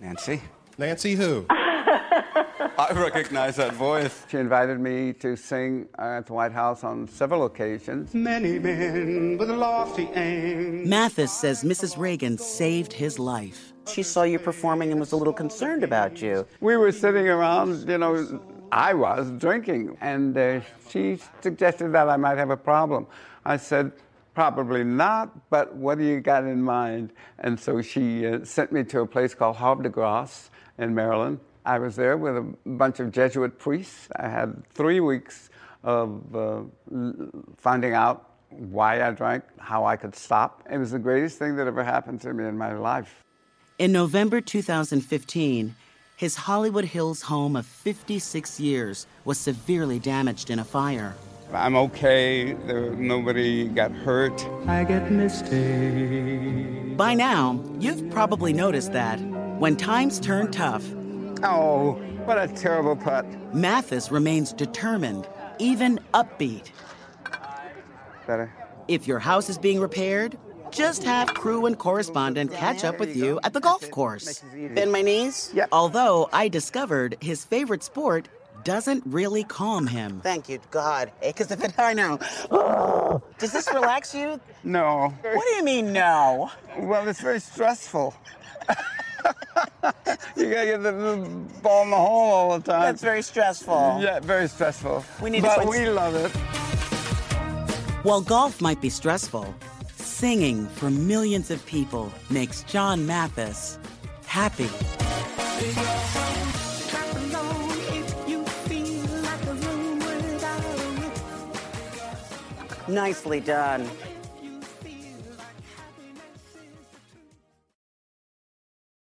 [0.00, 0.42] Nancy.
[0.76, 1.46] Nancy who?
[1.50, 4.26] I recognize that voice.
[4.28, 8.12] She invited me to sing at the White House on several occasions.
[8.14, 10.88] Many men with lofty aim.
[10.88, 11.96] Mathis says Mrs.
[11.96, 13.72] Reagan saved his life.
[13.86, 16.48] She saw you performing and was a little concerned about you.
[16.60, 22.16] We were sitting around, you know, I was drinking, and uh, she suggested that I
[22.16, 23.06] might have a problem.
[23.44, 23.92] I said,
[24.34, 27.12] Probably not, but what do you got in mind?
[27.38, 31.38] And so she uh, sent me to a place called Havre de Grace in Maryland.
[31.64, 34.08] I was there with a bunch of Jesuit priests.
[34.16, 35.50] I had three weeks
[35.84, 36.62] of uh,
[37.56, 40.64] finding out why I drank, how I could stop.
[40.68, 43.22] It was the greatest thing that ever happened to me in my life.
[43.78, 45.74] In November 2015,
[46.16, 51.14] his Hollywood Hills home of 56 years was severely damaged in a fire.
[51.52, 52.52] I'm okay.
[52.52, 54.44] There, nobody got hurt.
[54.66, 56.94] I get misty.
[56.96, 59.20] By now, you've probably noticed that
[59.58, 60.84] when times turn tough,
[61.42, 61.92] oh,
[62.24, 63.26] what a terrible putt.
[63.54, 65.28] Mathis remains determined,
[65.58, 66.70] even upbeat.
[68.26, 68.52] Better.
[68.88, 70.36] If your house is being repaired,
[70.70, 74.42] just have crew and correspondent catch up with you at the golf course.
[74.74, 75.50] Bend my knees?
[75.54, 75.68] Yep.
[75.70, 78.28] Although I discovered his favorite sport
[78.64, 80.20] doesn't really calm him.
[80.22, 81.12] Thank you, God.
[81.22, 82.18] Because if it, I know.
[82.50, 84.40] Oh, does this relax you?
[84.64, 85.14] No.
[85.20, 86.50] What do you mean, no?
[86.78, 88.14] Well, it's very stressful.
[90.36, 91.24] you gotta get the little
[91.62, 92.82] ball in the hole all the time.
[92.82, 93.98] That's very stressful.
[94.00, 95.04] Yeah, very stressful.
[95.22, 96.30] We need but to we love it.
[98.04, 99.54] While golf might be stressful,
[99.96, 103.78] singing for millions of people makes John Mathis
[104.26, 104.68] happy.
[112.88, 113.88] Nicely done.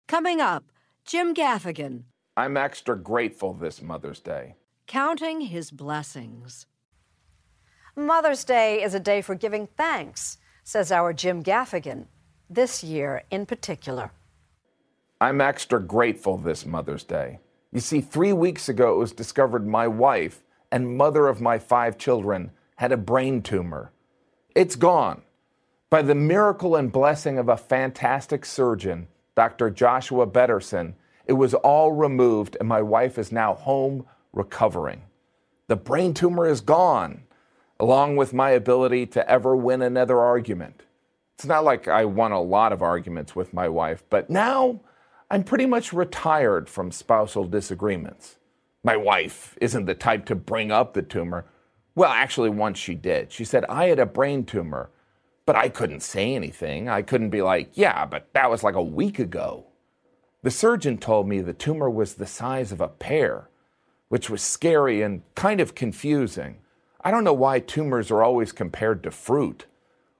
[0.08, 0.65] Coming up,
[1.06, 2.04] Jim Gaffigan
[2.38, 4.56] I'm extra grateful this Mother's Day.
[4.88, 6.65] counting his blessings.
[7.96, 12.08] Mother's Day is a day for giving thanks, says our Jim Gaffigan,
[12.50, 14.12] this year in particular.
[15.20, 17.39] I'm extra grateful this Mother's Day.
[17.72, 21.98] You see, three weeks ago it was discovered my wife and mother of my five
[21.98, 23.92] children had a brain tumor.
[24.56, 25.22] It's gone.
[25.90, 29.70] By the miracle and blessing of a fantastic surgeon, Dr.
[29.70, 30.94] Joshua Bederson,
[31.26, 35.04] it was all removed and my wife is now home recovering.
[35.68, 37.24] The brain tumor is gone,
[37.80, 40.84] along with my ability to ever win another argument.
[41.36, 44.82] It's not like I won a lot of arguments with my wife, but now
[45.30, 48.38] I'm pretty much retired from spousal disagreements.
[48.84, 51.46] My wife isn't the type to bring up the tumor.
[51.96, 53.32] Well, actually, once she did.
[53.32, 54.90] She said, I had a brain tumor,
[55.46, 56.88] but I couldn't say anything.
[56.88, 59.66] I couldn't be like, yeah, but that was like a week ago.
[60.44, 63.50] The surgeon told me the tumor was the size of a pear,
[64.08, 66.58] which was scary and kind of confusing.
[67.04, 69.66] I don't know why tumors are always compared to fruit.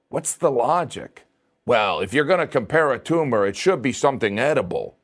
[0.08, 1.24] What's the logic?
[1.64, 4.96] Well, if you're going to compare a tumor, it should be something edible.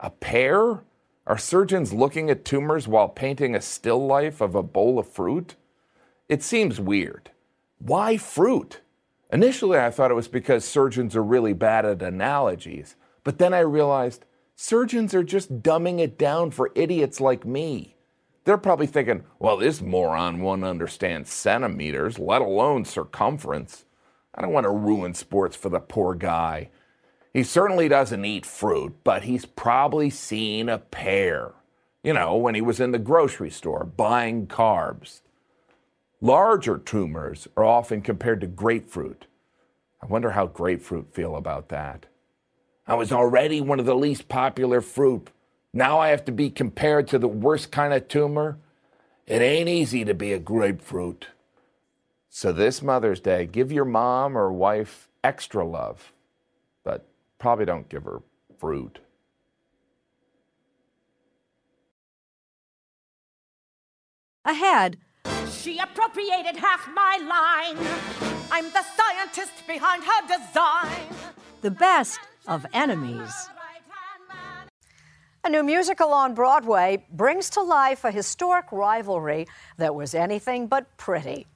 [0.00, 0.82] A pear?
[1.26, 5.54] Are surgeons looking at tumors while painting a still life of a bowl of fruit?
[6.28, 7.30] It seems weird.
[7.78, 8.80] Why fruit?
[9.32, 13.60] Initially, I thought it was because surgeons are really bad at analogies, but then I
[13.60, 17.96] realized surgeons are just dumbing it down for idiots like me.
[18.44, 23.84] They're probably thinking, well, this moron won't understand centimeters, let alone circumference.
[24.34, 26.70] I don't want to ruin sports for the poor guy.
[27.32, 31.52] He certainly doesn't eat fruit, but he's probably seen a pear.
[32.02, 35.20] You know, when he was in the grocery store buying carbs.
[36.22, 39.26] Larger tumors are often compared to grapefruit.
[40.00, 42.06] I wonder how grapefruit feel about that.
[42.86, 45.30] I was already one of the least popular fruit.
[45.72, 48.58] Now I have to be compared to the worst kind of tumor.
[49.26, 51.26] It ain't easy to be a grapefruit.
[52.30, 56.12] So this Mother's Day, give your mom or wife extra love,
[56.84, 57.04] but
[57.40, 58.22] probably don't give her
[58.60, 59.00] fruit.
[64.44, 64.98] Ahead,
[65.62, 67.76] She appropriated half my line.
[68.50, 71.06] I'm the scientist behind her design.
[71.60, 73.32] the best of enemies.
[75.44, 79.46] A new musical on Broadway brings to life a historic rivalry
[79.76, 81.46] that was anything but pretty.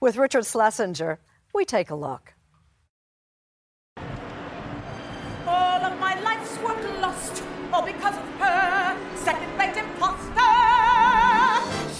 [0.00, 1.20] With Richard Schlesinger,
[1.54, 2.34] we take a look.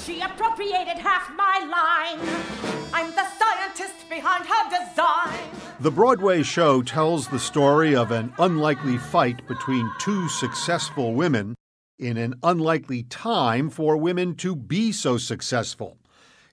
[0.07, 2.21] She appropriated half my line.
[2.95, 5.51] I'm the scientist behind her design.
[5.81, 11.57] The Broadway show tells the story of an unlikely fight between two successful women
[11.99, 15.99] in an unlikely time for women to be so successful.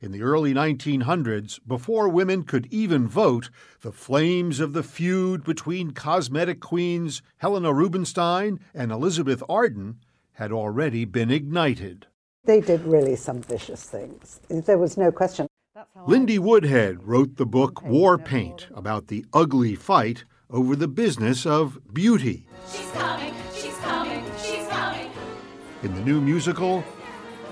[0.01, 3.51] In the early 1900s, before women could even vote,
[3.81, 9.99] the flames of the feud between cosmetic queens Helena Rubinstein and Elizabeth Arden
[10.33, 12.07] had already been ignited.
[12.45, 14.41] They did really some vicious things.
[14.49, 15.47] There was no question.
[16.05, 21.79] Lindy Woodhead wrote the book War Paint about the ugly fight over the business of
[21.93, 22.45] beauty.
[22.69, 25.09] She's coming, she's coming, she's coming.
[25.83, 26.83] In the new musical,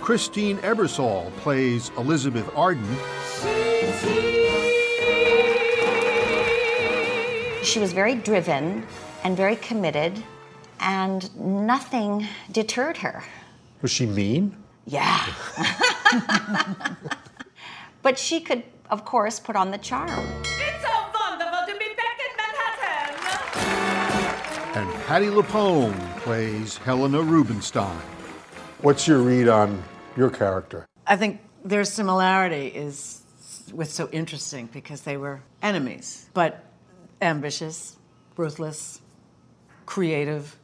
[0.02, 2.84] Christine Ebersole plays Elizabeth Arden.
[7.64, 8.86] She was very driven
[9.24, 10.22] and very committed,
[10.82, 13.24] and nothing deterred her.
[13.82, 14.58] Was she mean?
[14.86, 15.26] Yeah.
[18.02, 20.10] but she could, of course, put on the charm.
[20.10, 22.32] It's so wonderful to be back in
[24.76, 24.84] Manhattan.
[24.84, 27.98] And Patti LuPone plays Helena Rubinstein.
[28.82, 29.84] What's your read on
[30.18, 30.88] your character?
[31.06, 33.22] I think their similarity is
[33.72, 36.66] what's so interesting because they were enemies, but
[37.22, 37.98] ambitious,
[38.38, 39.02] ruthless,
[39.86, 40.58] creative,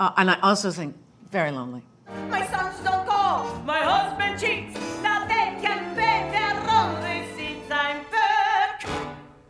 [0.00, 0.96] uh, and I also think
[1.30, 1.82] very lonely.
[2.08, 4.78] My sons don't call, my husband cheats.
[5.02, 7.70] Now they can pay their own receipts.
[7.70, 8.86] I'm back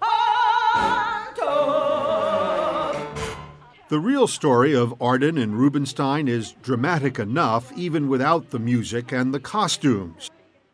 [0.00, 2.96] on top.
[3.88, 9.34] The real story of Arden and Rubinstein is dramatic enough even without the music and
[9.34, 10.30] the costumes.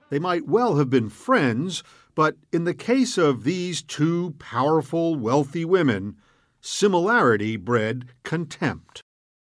[0.09, 1.83] They might well have been friends,
[2.14, 6.16] but in the case of these two powerful, wealthy women,
[6.61, 9.03] similarity bred contempt.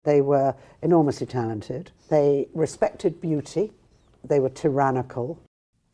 [0.04, 1.92] They were enormously talented.
[2.10, 3.72] They respected beauty.
[4.24, 5.40] They were tyrannical.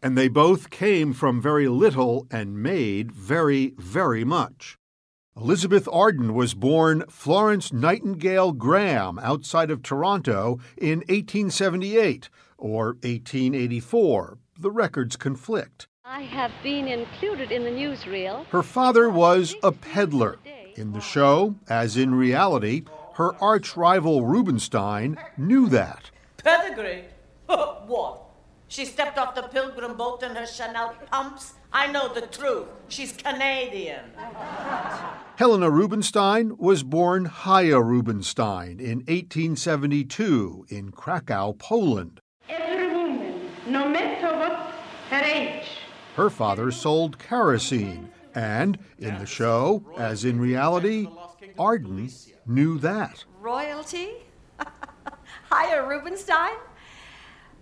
[0.02, 4.78] And they both came from very little and made very, very much.
[5.36, 14.38] Elizabeth Arden was born Florence Nightingale Graham outside of Toronto in 1878 or 1884.
[14.60, 15.88] The records conflict.
[16.04, 18.46] I have been included in the newsreel.
[18.48, 20.40] Her father was a peddler.
[20.76, 22.84] In the show, as in reality,
[23.20, 26.10] her arch rival Rubinstein knew that.
[26.38, 27.04] Pedigree?
[27.48, 28.24] what?
[28.70, 31.56] She stepped off the pilgrim boat in her Chanel pumps?
[31.74, 32.68] I know the truth.
[32.88, 34.06] She's Canadian.
[35.36, 42.22] Helena Rubinstein was born Haya Rubinstein in 1872 in Krakow, Poland.
[42.48, 44.74] Every woman, no matter what
[45.10, 45.66] her age,
[46.16, 51.10] Her father sold kerosene, and in the show, as in reality,
[51.58, 52.08] Arden
[52.50, 53.24] knew that.
[53.40, 54.10] Royalty?
[55.50, 56.58] Haya Rubinstein?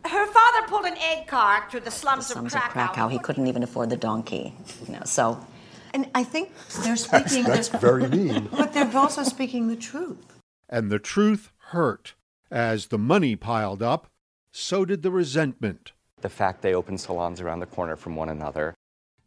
[0.05, 2.93] Her father pulled an egg cart through the slums, Slums of of Krakow.
[2.93, 4.53] Krakow, he couldn't even afford the donkey.
[4.85, 5.45] You know, so,
[5.93, 6.51] and I think
[6.83, 7.43] they're speaking.
[7.43, 8.47] that's very mean.
[8.51, 10.39] But they're also speaking the truth.
[10.69, 12.13] And the truth hurt.
[12.49, 14.07] As the money piled up,
[14.51, 15.91] so did the resentment.
[16.21, 18.73] The fact they opened salons around the corner from one another.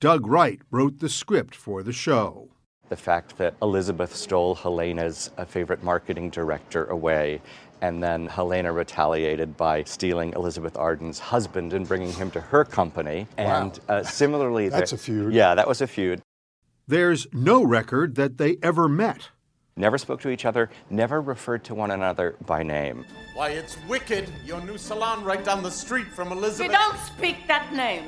[0.01, 2.50] Doug Wright wrote the script for the show.
[2.91, 7.41] The fact that Elizabeth stole Helena's uh, favorite marketing director away,
[7.81, 13.29] and then Helena retaliated by stealing Elizabeth Arden's husband and bringing him to her company.
[13.39, 13.63] Wow.
[13.63, 15.33] And uh, similarly, That's there- a feud.
[15.33, 16.21] Yeah, that was a feud.
[16.89, 19.29] There's no record that they ever met.
[19.77, 23.05] Never spoke to each other, never referred to one another by name.
[23.35, 26.73] Why, it's Wicked, your new salon right down the street from We Elizabeth.
[26.73, 28.03] don't speak that name.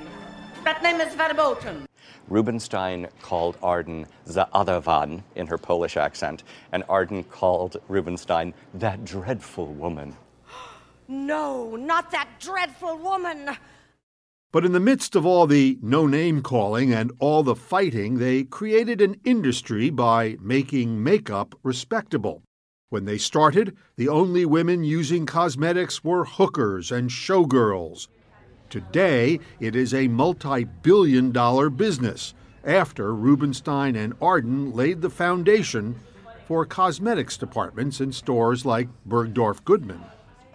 [0.65, 1.87] That name is verboten.
[2.33, 9.05] Rubinstein called Arden the other one in her Polish accent, and Arden called Rubinstein that
[9.05, 10.17] dreadful woman.
[11.09, 13.51] No, not that dreadful woman.
[14.51, 18.45] But in the midst of all the no name calling and all the fighting, they
[18.45, 22.43] created an industry by making makeup respectable.
[22.89, 28.07] When they started, the only women using cosmetics were hookers and showgirls.
[28.73, 32.33] Today, it is a multi billion dollar business
[32.65, 35.97] after Rubinstein and Arden laid the foundation
[36.49, 40.01] for cosmetics departments in stores like Bergdorf Goodman.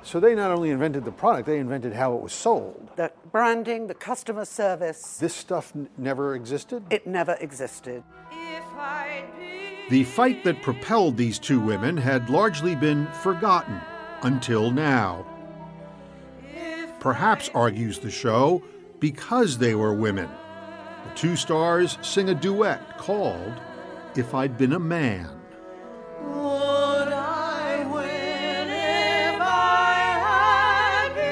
[0.02, 2.90] So they not only invented the product, they invented how it was sold.
[2.96, 6.86] The branding, the customer service, This stuff n- never existed?
[6.90, 8.02] it never existed.
[9.92, 13.80] The fight that propelled these two women had largely been forgotten
[14.24, 15.24] until now.
[17.00, 18.64] Perhaps, argues the show,
[19.00, 20.30] because they were women.
[21.04, 23.54] The two stars sing a duet called
[24.16, 25.30] If I'd Been a Man.
[26.24, 31.28] Would I win if I had been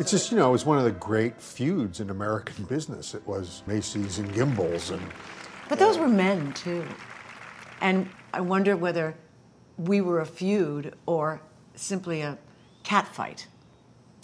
[0.00, 3.14] It's just, you know, it was one of the great feuds in American business.
[3.14, 5.02] It was Macy's and Gimbel's and
[5.68, 6.84] But those were men too.
[7.80, 9.14] And I wonder whether
[9.76, 11.40] we were a feud or
[11.74, 12.38] simply a
[12.84, 13.46] catfight,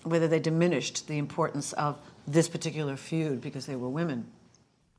[0.03, 4.27] whether they diminished the importance of this particular feud because they were women.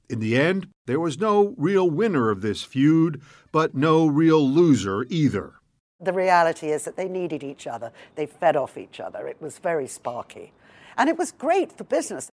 [0.09, 5.05] In the end, there was no real winner of this feud, but no real loser
[5.09, 5.53] either.
[5.99, 7.91] The reality is that they needed each other.
[8.15, 9.27] They fed off each other.
[9.27, 10.53] It was very sparky.
[10.97, 12.29] And it was great for business.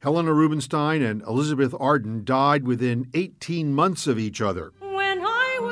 [0.00, 4.72] Helena Rubinstein and Elizabeth Arden died within 18 months of each other.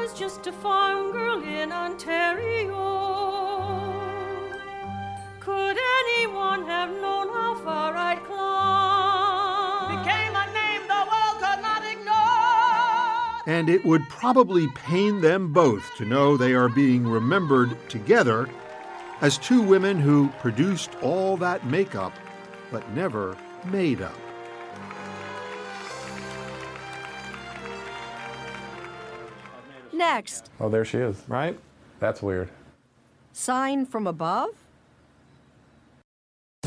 [0.07, 2.77] When I was just a farm girl in Ontario,
[5.41, 9.99] could anyone have known how far I'd climb?
[9.99, 13.53] Became a name the world could not ignore.
[13.53, 18.49] And it would probably pain them both to know they are being remembered together
[19.23, 22.13] as two women who produced all that makeup
[22.71, 24.26] but never made up.
[30.07, 31.23] Next, Oh, there she is.
[31.27, 31.59] Right?
[32.01, 32.51] That's weird.
[33.33, 34.51] sign from above?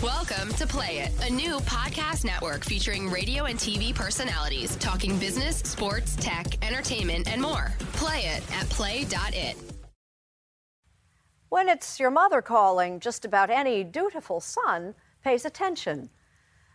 [0.01, 5.57] Welcome to Play It, a new podcast network featuring radio and TV personalities talking business,
[5.57, 7.71] sports, tech, entertainment, and more.
[7.93, 9.55] Play it at play.it.
[11.49, 16.09] When it's your mother calling, just about any dutiful son pays attention.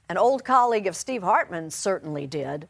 [0.09, 2.69] An old colleague of Steve Hartman certainly did.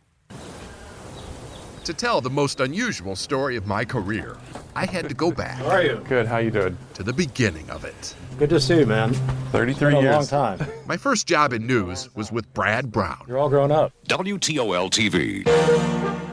[1.85, 4.39] To tell the most unusual story of my career,
[4.75, 5.59] I had to go back.
[5.59, 6.03] How are you?
[6.09, 6.27] Good.
[6.27, 6.79] How you doing?
[6.95, 8.15] To the beginning of it.
[8.39, 9.13] Good to see you, man.
[9.53, 10.33] 33 Been a years.
[10.33, 10.67] long time.
[10.87, 13.23] My first job in news was with Brad Brown.
[13.29, 13.93] You're all grown up.
[14.09, 15.47] WTOL TV.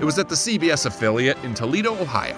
[0.02, 2.38] It was at the CBS affiliate in Toledo, Ohio.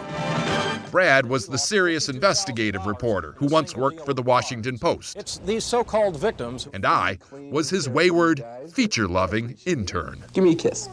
[0.90, 5.16] Brad was the serious investigative reporter who once worked for the Washington Post.
[5.18, 6.68] It's these so-called victims.
[6.74, 10.24] And I was his wayward, feature loving intern.
[10.34, 10.90] Give me a kiss.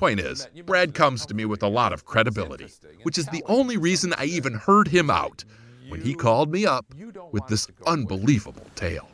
[0.00, 2.68] Point is, Brad comes to me with a lot of credibility,
[3.02, 5.44] which is the only reason I even heard him out
[5.90, 6.86] when he called me up
[7.32, 9.10] with this unbelievable tale.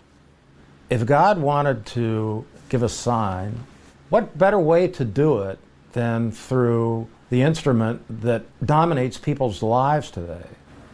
[0.89, 3.67] If God wanted to give a sign,
[4.11, 5.59] what better way to do it
[5.91, 10.47] than through the instrument that dominates people's lives today?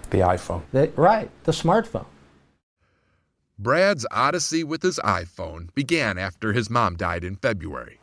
[0.09, 0.63] The iPhone.
[0.73, 2.07] They, right, the smartphone.
[3.59, 7.99] Brad's odyssey with his iPhone began after his mom died in February.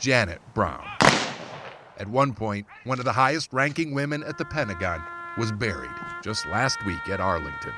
[0.00, 0.88] Janet Brown.
[1.98, 5.02] At one point, one of the highest ranking women at the Pentagon
[5.36, 5.90] was buried
[6.24, 7.74] just last week at Arlington.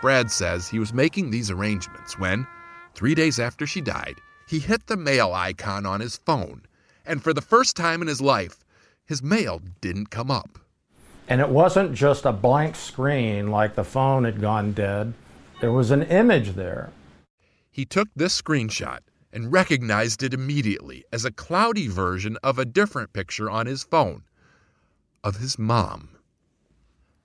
[0.00, 2.46] Brad says he was making these arrangements when,
[2.94, 4.16] three days after she died,
[4.48, 6.62] he hit the mail icon on his phone,
[7.04, 8.64] and for the first time in his life,
[9.04, 10.58] his mail didn't come up.
[11.28, 15.12] And it wasn't just a blank screen like the phone had gone dead.
[15.60, 16.90] There was an image there.
[17.70, 19.00] He took this screenshot
[19.32, 24.22] and recognized it immediately as a cloudy version of a different picture on his phone
[25.22, 26.16] of his mom.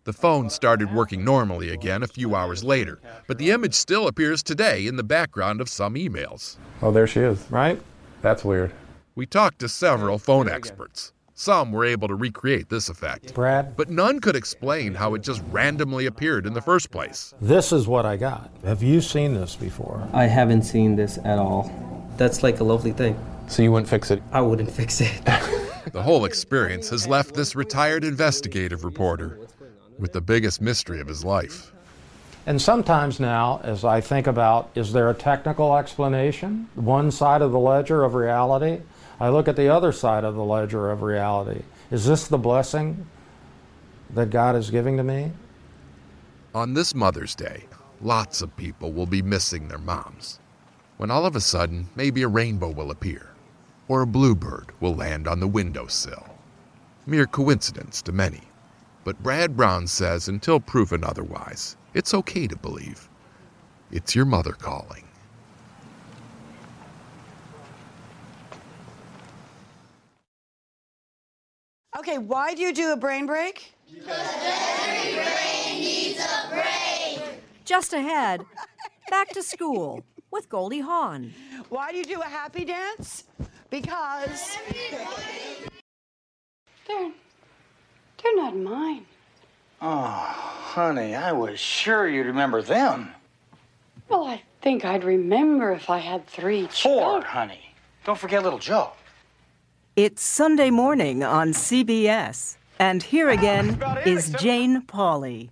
[0.04, 4.44] The phone started working normally again a few hours later, but the image still appears
[4.44, 6.58] today in the background of some emails.
[6.82, 7.44] Oh, there she is.
[7.50, 7.82] Right?
[8.22, 8.72] That's weird.
[9.16, 11.12] We talked to several phone experts.
[11.34, 15.42] Some were able to recreate this effect, Brad, but none could explain how it just
[15.52, 17.34] randomly appeared in the first place.
[17.42, 18.52] this is what I got.
[18.64, 20.08] Have you seen this before?
[20.14, 21.70] I haven't seen this at all.
[22.18, 23.18] That's like a lovely thing.
[23.48, 24.22] So you wouldn't fix it?
[24.32, 25.22] I wouldn't fix it.
[25.92, 29.40] The whole experience has left this retired investigative reporter
[30.00, 31.72] with the biggest mystery of his life.
[32.48, 36.68] And sometimes now, as I think about is there a technical explanation?
[36.76, 38.82] One side of the ledger of reality?
[39.20, 41.62] I look at the other side of the ledger of reality.
[41.92, 43.06] Is this the blessing
[44.10, 45.32] that God is giving to me?
[46.54, 47.66] On this Mother's Day,
[48.02, 50.40] lots of people will be missing their moms.
[50.98, 53.32] When all of a sudden, maybe a rainbow will appear,
[53.90, 56.26] or a bluebird will land on the windowsill.
[57.06, 58.44] Mere coincidence to many.
[59.04, 63.10] But Brad Brown says until proven otherwise, it's okay to believe.
[63.92, 65.04] It's your mother calling.
[72.00, 73.74] Okay, why do you do a brain break?
[73.94, 77.42] Because every brain needs a break.
[77.66, 78.46] Just ahead,
[79.10, 80.04] back to school
[80.36, 81.34] with Goldie Hawn.
[81.70, 83.24] Why do you do a happy dance?
[83.70, 84.58] Because
[86.86, 87.12] They're,
[88.22, 89.06] they're not mine.
[89.82, 89.98] Oh,
[90.76, 93.12] honey, I was sure you'd remember them.
[94.10, 97.74] Well, I think I'd remember if I had three Four, honey.
[98.04, 98.92] Don't forget little Joe.
[99.96, 102.58] It's Sunday morning on CBS.
[102.78, 105.52] And here again is Jane Pauley.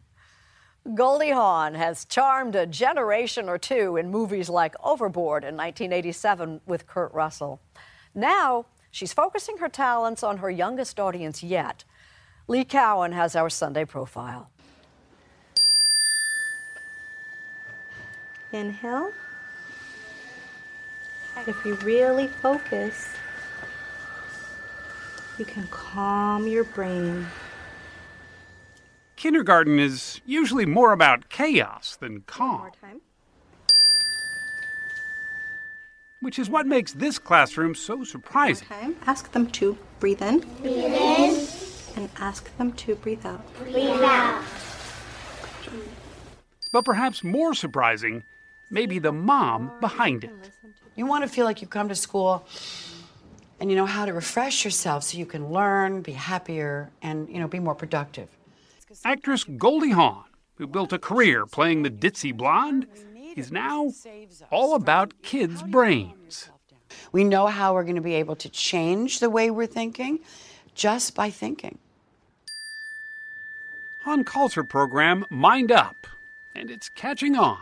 [0.91, 6.87] Goldie Hawn has charmed a generation or two in movies like Overboard in 1987 with
[6.87, 7.61] Kurt Russell.
[8.13, 11.85] Now, she's focusing her talents on her youngest audience yet.
[12.49, 14.49] Lee Cowan has our Sunday profile.
[18.51, 19.13] Inhale.
[21.47, 23.07] If you really focus,
[25.39, 27.25] you can calm your brain.
[29.23, 32.69] Kindergarten is usually more about chaos than calm.
[36.19, 38.67] Which is what makes this classroom so surprising.
[38.69, 38.93] Okay.
[39.05, 40.39] Ask them to breathe in.
[40.59, 41.47] Breathe in.
[41.95, 43.41] And ask them to breathe out.
[43.59, 44.43] Breathe out.
[46.73, 48.23] But perhaps more surprising
[48.71, 50.51] may be the mom behind it.
[50.95, 52.45] You want to feel like you come to school
[53.61, 57.39] and you know how to refresh yourself so you can learn, be happier, and you
[57.39, 58.27] know be more productive.
[59.05, 60.25] Actress Goldie Hawn,
[60.55, 62.87] who built a career playing the ditzy blonde,
[63.35, 63.91] is now
[64.51, 66.49] all about kids' brains.
[67.11, 70.19] We know how we're going to be able to change the way we're thinking
[70.75, 71.79] just by thinking.
[74.03, 76.07] Hawn calls her program Mind Up,
[76.53, 77.59] and it's catching on.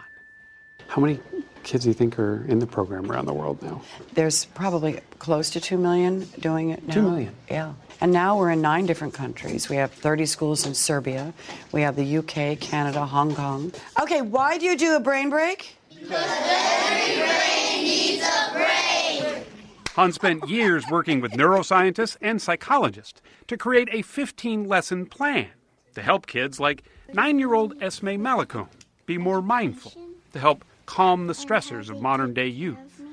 [0.87, 1.19] How many
[1.63, 3.81] kids do you think are in the program around the world now?
[4.13, 6.93] There's probably close to 2 million doing it now.
[6.93, 7.35] Two million?
[7.49, 7.73] Yeah.
[8.01, 9.69] And now we're in nine different countries.
[9.69, 11.35] We have 30 schools in Serbia.
[11.71, 13.71] We have the UK, Canada, Hong Kong.
[14.01, 15.77] Okay, why do you do a brain break?
[15.87, 19.47] Because every brain needs a break.
[19.89, 25.49] Hawn spent years working with neuroscientists and psychologists to create a 15 lesson plan
[25.93, 26.83] to help kids like
[27.13, 28.69] nine year old Esme Malikoum
[29.05, 29.93] be more mindful,
[30.33, 33.03] to help calm the stressors of modern day youth.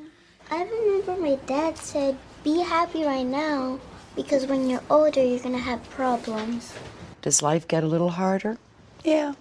[0.51, 3.81] I remember my dad said, be happy right now
[4.19, 6.75] because when you're older, you're going to have problems.
[7.23, 8.59] Does life get a little harder?
[9.05, 9.35] Yeah.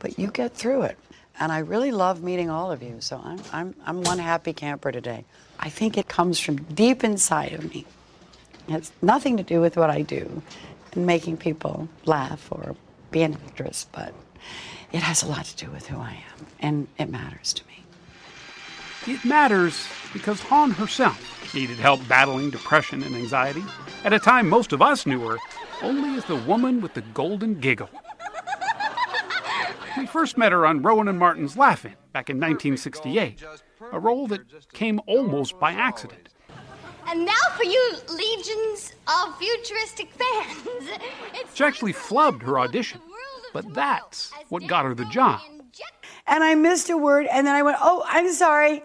[0.00, 0.98] But you get through it.
[1.40, 2.96] And I really love meeting all of you.
[3.00, 5.24] So I'm, I'm, I'm one happy camper today.
[5.58, 7.86] I think it comes from deep inside of me.
[8.68, 10.42] It has nothing to do with what I do
[10.92, 12.76] and making people laugh or
[13.10, 14.12] be an actress, but
[14.92, 16.46] it has a lot to do with who I am.
[16.60, 17.75] And it matters to me.
[19.08, 23.62] It matters because Hawn herself needed help battling depression and anxiety
[24.04, 25.38] at a time most of us knew her
[25.82, 27.88] only as the woman with the golden giggle.
[29.96, 33.42] We first met her on Rowan and Martin's Laugh-In back in 1968,
[33.92, 34.40] a role that
[34.72, 36.28] came almost by accident.
[37.08, 40.90] And now for you legions of futuristic fans.
[41.34, 43.00] It's She actually flubbed her audition,
[43.52, 45.40] but that's what got her the job.
[46.26, 48.82] And I missed a word, and then I went, Oh, I'm sorry.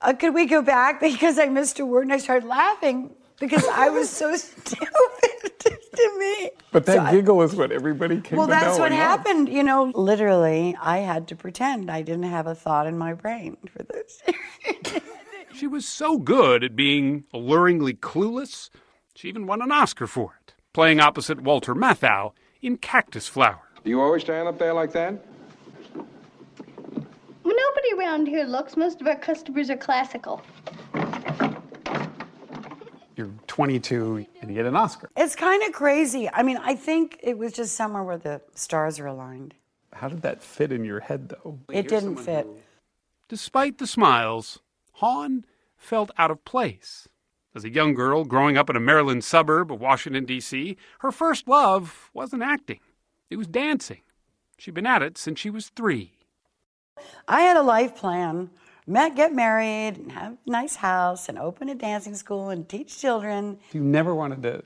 [0.00, 1.00] Uh, could we go back?
[1.14, 4.80] Because I missed a word, and I started laughing because I was so stupid
[5.60, 6.50] to me.
[6.72, 9.00] But that So I- giggle is what everybody came Well, to that's know what and
[9.00, 9.18] love.
[9.18, 9.48] happened.
[9.48, 13.56] You know, literally, I had to pretend I didn't have a thought in my brain
[13.70, 14.22] for this.
[15.54, 18.70] She was so good at being alluringly clueless,
[19.14, 23.60] she even won an Oscar for it, playing opposite Walter Matthau in Cactus Flower.
[23.84, 25.24] Do you always stand up there like that?
[27.64, 28.76] Well, nobody around here looks.
[28.76, 30.42] Most of our customers are classical.
[33.16, 35.08] You're 22 and you get an Oscar.
[35.16, 36.28] It's kind of crazy.
[36.28, 39.54] I mean, I think it was just somewhere where the stars are aligned.
[39.92, 41.60] How did that fit in your head, though?
[41.70, 42.46] It didn't fit.
[43.28, 44.58] Despite the smiles,
[44.94, 45.44] Hawn
[45.76, 47.08] felt out of place.
[47.54, 51.46] As a young girl growing up in a Maryland suburb of Washington, D.C., her first
[51.46, 52.80] love wasn't acting,
[53.30, 54.00] it was dancing.
[54.58, 56.13] She'd been at it since she was three.
[57.28, 58.50] I had a life plan.
[58.86, 62.98] Met, get married, and have a nice house, and open a dancing school, and teach
[62.98, 63.58] children.
[63.72, 64.62] You never wanted to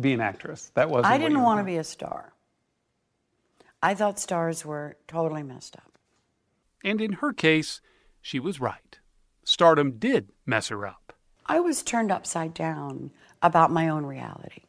[0.00, 0.70] be an actress.
[0.74, 1.12] That wasn't.
[1.12, 2.32] I didn't you want to be a star.
[3.82, 5.98] I thought stars were totally messed up.
[6.82, 7.80] And in her case,
[8.22, 8.98] she was right.
[9.44, 11.12] Stardom did mess her up.
[11.46, 13.10] I was turned upside down
[13.42, 14.62] about my own reality.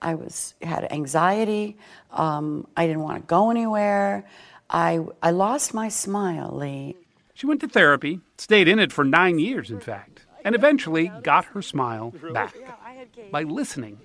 [0.00, 1.78] I was had anxiety.
[2.10, 4.26] Um, I didn't want to go anywhere.
[4.70, 6.96] I I lost my smile, Lee.
[7.34, 11.44] She went to therapy, stayed in it for nine years, in fact, and eventually got
[11.46, 12.54] her smile back
[13.30, 13.98] by listening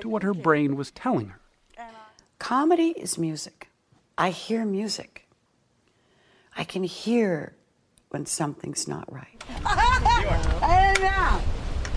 [0.00, 1.40] to what her brain was telling her.
[2.38, 3.68] Comedy is music.
[4.16, 5.26] I hear music.
[6.56, 7.54] I can hear
[8.10, 9.42] when something's not right.
[10.62, 11.40] And now,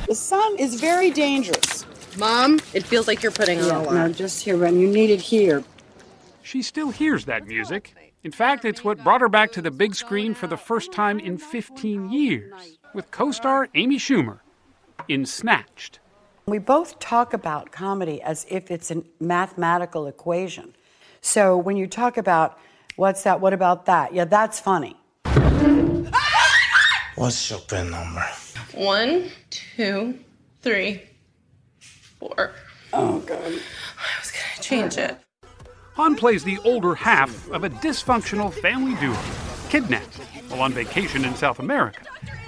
[0.07, 1.85] the sun is very dangerous.
[2.17, 3.93] Mom, it feels like you're putting on Yeah, a lot.
[3.93, 5.63] no, just here, when you need it here.
[6.43, 7.93] She still hears that music.
[8.23, 11.19] In fact, it's what brought her back to the big screen for the first time
[11.19, 14.39] in 15 years with co star Amy Schumer
[15.07, 15.99] in Snatched.
[16.45, 20.75] We both talk about comedy as if it's a mathematical equation.
[21.21, 22.57] So when you talk about
[22.95, 24.13] what's that, what about that?
[24.13, 24.97] Yeah, that's funny.
[27.15, 28.25] What's your PIN number?
[28.73, 30.19] One, two,
[30.61, 31.03] three,
[31.79, 32.53] four.
[32.93, 33.37] Oh, God.
[33.37, 35.17] I was gonna change it.
[35.95, 39.17] Hawn plays the older half of a dysfunctional family duo,
[39.69, 40.15] kidnapped
[40.47, 42.01] while on vacation in South America.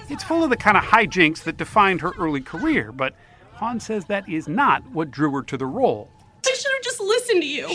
[0.08, 3.14] It's full of the kind of hijinks that defined her early career, but
[3.52, 6.10] Hawn says that is not what drew her to the role.
[6.46, 7.66] I should have just listened to you.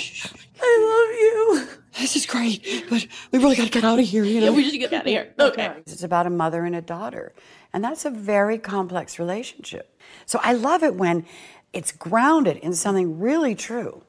[0.62, 1.68] I love you.
[2.00, 4.48] This is great, but we really got to get out of here, you know?
[4.48, 5.34] Yeah, we should get out of here.
[5.40, 5.74] Okay.
[5.86, 7.34] It's about a mother and a daughter,
[7.74, 10.00] and that's a very complex relationship.
[10.26, 11.26] So I love it when
[11.74, 14.04] it's grounded in something really true.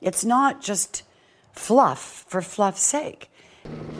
[0.00, 1.02] It's not just
[1.52, 3.30] fluff for fluff's sake.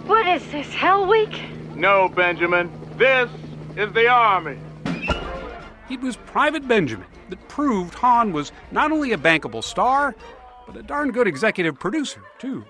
[0.07, 1.43] What is this, Hell Week?
[1.75, 2.71] No, Benjamin.
[2.97, 3.31] This
[3.77, 4.59] is the Army.
[5.91, 10.15] It was Private Benjamin that proved Hawn was not only a bankable star,
[10.67, 12.65] but a darn good executive producer, too.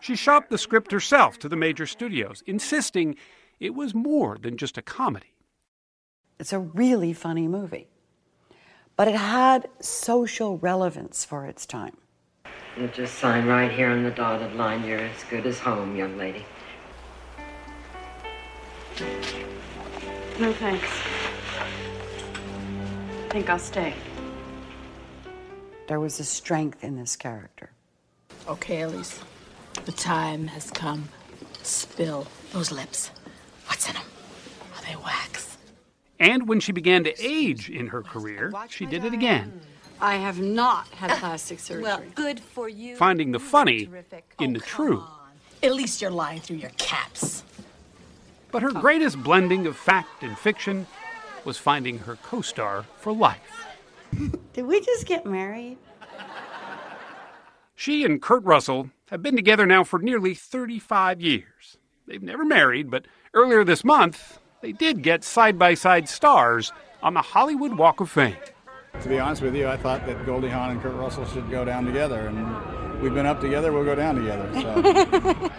[0.00, 3.16] She shopped the script herself to the major studios, insisting
[3.58, 5.32] it was more than just a comedy.
[6.38, 7.88] It's a really funny movie,
[8.96, 11.96] but it had social relevance for its time.
[12.76, 14.84] You just sign right here on the dotted line.
[14.84, 16.44] You're as good as home, young lady.
[20.40, 20.88] No thanks.
[21.60, 23.94] I think I'll stay.
[25.86, 27.70] There was a strength in this character.
[28.48, 29.20] Okay, Elise.
[29.84, 31.08] The time has come.
[31.62, 33.10] Spill those lips.
[33.66, 34.04] What's in them?
[34.76, 35.58] Are they wax?
[36.18, 39.60] And when she began to age in her career, she did it again,
[40.04, 41.82] I have not had uh, plastic surgery.
[41.82, 42.94] Well, good for you.
[42.94, 43.88] finding the funny
[44.38, 45.02] in oh, the true.
[45.62, 47.42] At least you're lying through your caps.
[48.52, 50.86] But her greatest blending of fact and fiction
[51.46, 53.64] was finding her co star for life.
[54.52, 55.78] Did we just get married?
[57.74, 61.78] She and Kurt Russell have been together now for nearly 35 years.
[62.06, 67.14] They've never married, but earlier this month, they did get side by side stars on
[67.14, 68.36] the Hollywood Walk of Fame.
[69.02, 71.64] To be honest with you, I thought that Goldie Hawn and Kurt Russell should go
[71.64, 73.72] down together, and we've been up together.
[73.72, 74.48] We'll go down together.
[74.60, 75.50] So.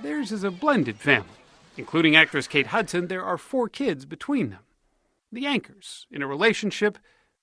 [0.02, 1.28] Theirs is a blended family.
[1.78, 4.60] Including actress Kate Hudson, there are four kids between them.
[5.30, 6.98] The anchors in a relationship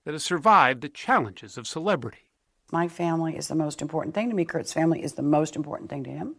[0.05, 2.29] that has survived the challenges of celebrity.
[2.71, 4.45] My family is the most important thing to me.
[4.45, 6.35] Kurt's family is the most important thing to him.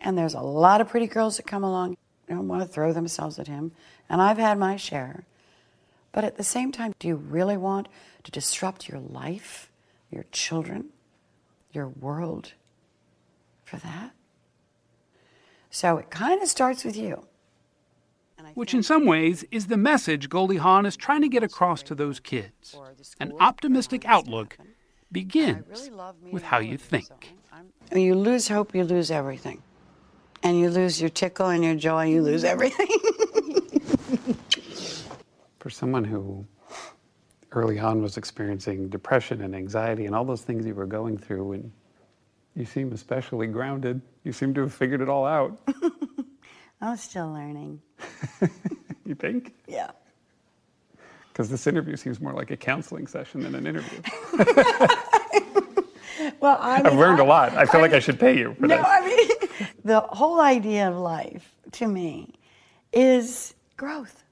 [0.00, 1.96] And there's a lot of pretty girls that come along
[2.28, 3.72] and want to throw themselves at him.
[4.08, 5.26] And I've had my share.
[6.16, 7.88] But at the same time, do you really want
[8.24, 9.70] to disrupt your life,
[10.10, 10.86] your children,
[11.72, 12.54] your world
[13.64, 14.12] for that?
[15.68, 17.26] So it kind of starts with you.
[18.54, 21.94] Which, in some ways, is the message Goldie Hawn is trying to get across to
[21.94, 22.74] those kids.
[23.20, 24.56] An optimistic outlook
[25.12, 25.90] begins
[26.32, 27.36] with how you think.
[27.90, 29.62] When you lose hope, you lose everything.
[30.42, 32.88] And you lose your tickle and your joy, you lose everything.
[35.66, 36.46] For someone who
[37.50, 41.54] early on was experiencing depression and anxiety and all those things you were going through,
[41.54, 41.72] and
[42.54, 44.00] you seem especially grounded.
[44.22, 45.58] You seem to have figured it all out.
[46.80, 47.82] I'm still learning.
[49.04, 49.54] You think?
[49.66, 49.90] Yeah.
[51.32, 54.00] Because this interview seems more like a counseling session than an interview.
[56.38, 57.56] Well, I I've mean, learned a I- lot.
[57.56, 58.86] I feel like I should pay you for no, this.
[58.88, 62.34] I mean, the whole idea of life to me
[62.92, 64.22] is growth.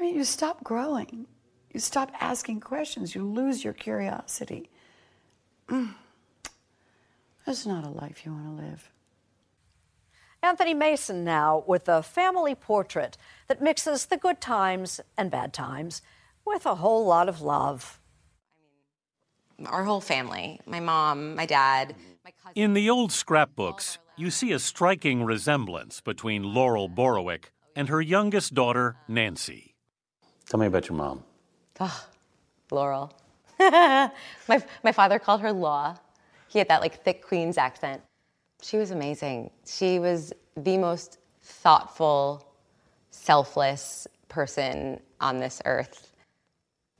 [0.00, 1.26] I mean, you stop growing,
[1.74, 4.70] you stop asking questions, you lose your curiosity.
[5.68, 5.94] Mm.
[7.44, 8.90] That's not a life you want to live.
[10.42, 16.00] Anthony Mason now with a family portrait that mixes the good times and bad times
[16.46, 18.00] with a whole lot of love.
[19.66, 21.94] Our whole family my mom, my dad,
[22.24, 22.54] my cousin.
[22.54, 28.54] In the old scrapbooks, you see a striking resemblance between Laurel Borowick and her youngest
[28.54, 29.69] daughter, Nancy.
[30.50, 31.22] Tell me about your mom.
[31.78, 32.06] oh,
[32.72, 33.14] Laurel.
[33.60, 34.10] my,
[34.82, 35.96] my father called her Law.
[36.48, 38.02] He had that like thick Queen's accent.
[38.60, 39.52] She was amazing.
[39.64, 42.44] She was the most thoughtful,
[43.12, 46.10] selfless person on this earth.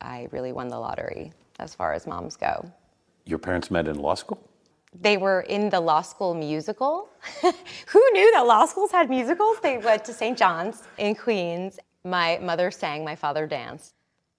[0.01, 2.71] I really won the lottery as far as moms go.
[3.27, 4.49] Your parents met in law school?
[4.95, 7.09] They were in the law school musical.
[7.43, 9.59] Who knew that law schools had musicals?
[9.61, 10.39] They went to St.
[10.39, 11.81] John's in Queens.
[12.05, 13.95] My mother sang, my father danced.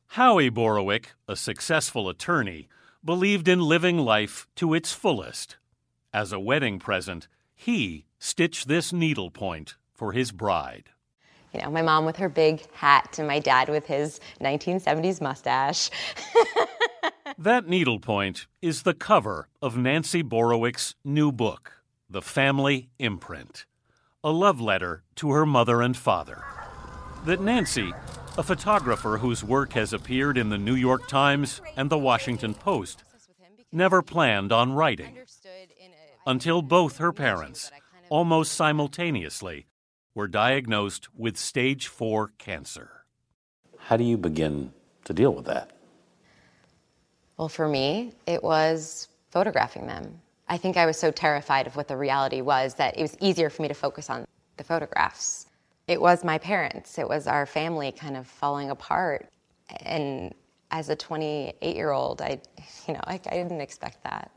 [0.07, 2.68] Howie Borowick, a successful attorney,
[3.03, 5.57] believed in living life to its fullest.
[6.14, 10.89] As a wedding present, he stitched this needlepoint for his bride.
[11.53, 15.89] You know, my mom with her big hat and my dad with his 1970s mustache.
[17.38, 23.66] That needlepoint is the cover of Nancy Borowick's new book, The Family Imprint,
[24.24, 26.43] a love letter to her mother and father.
[27.24, 27.94] That Nancy,
[28.36, 33.04] a photographer whose work has appeared in the New York Times and the Washington Post,
[33.72, 35.20] never planned on writing.
[36.26, 37.72] Until both her parents,
[38.10, 39.68] almost simultaneously,
[40.16, 43.06] were diagnosed with stage 4 cancer.
[43.78, 44.74] How do you begin
[45.06, 45.70] to deal with that?
[47.38, 50.20] Well, for me, it was photographing them.
[50.50, 53.52] I think I was so terrified of what the reality was that it was easier
[53.52, 54.26] for me to focus on
[54.58, 55.46] the photographs.
[55.88, 59.30] It was my parents, it was our family kind of falling apart.
[59.82, 60.34] And
[60.70, 62.42] as a 28 year old, I,
[62.88, 64.32] you know, I, I didn't expect that.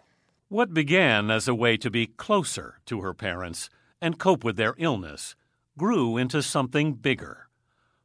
[0.48, 3.70] What began as a way to be closer to her parents
[4.00, 5.34] and cope with their illness
[5.78, 7.48] grew into something bigger.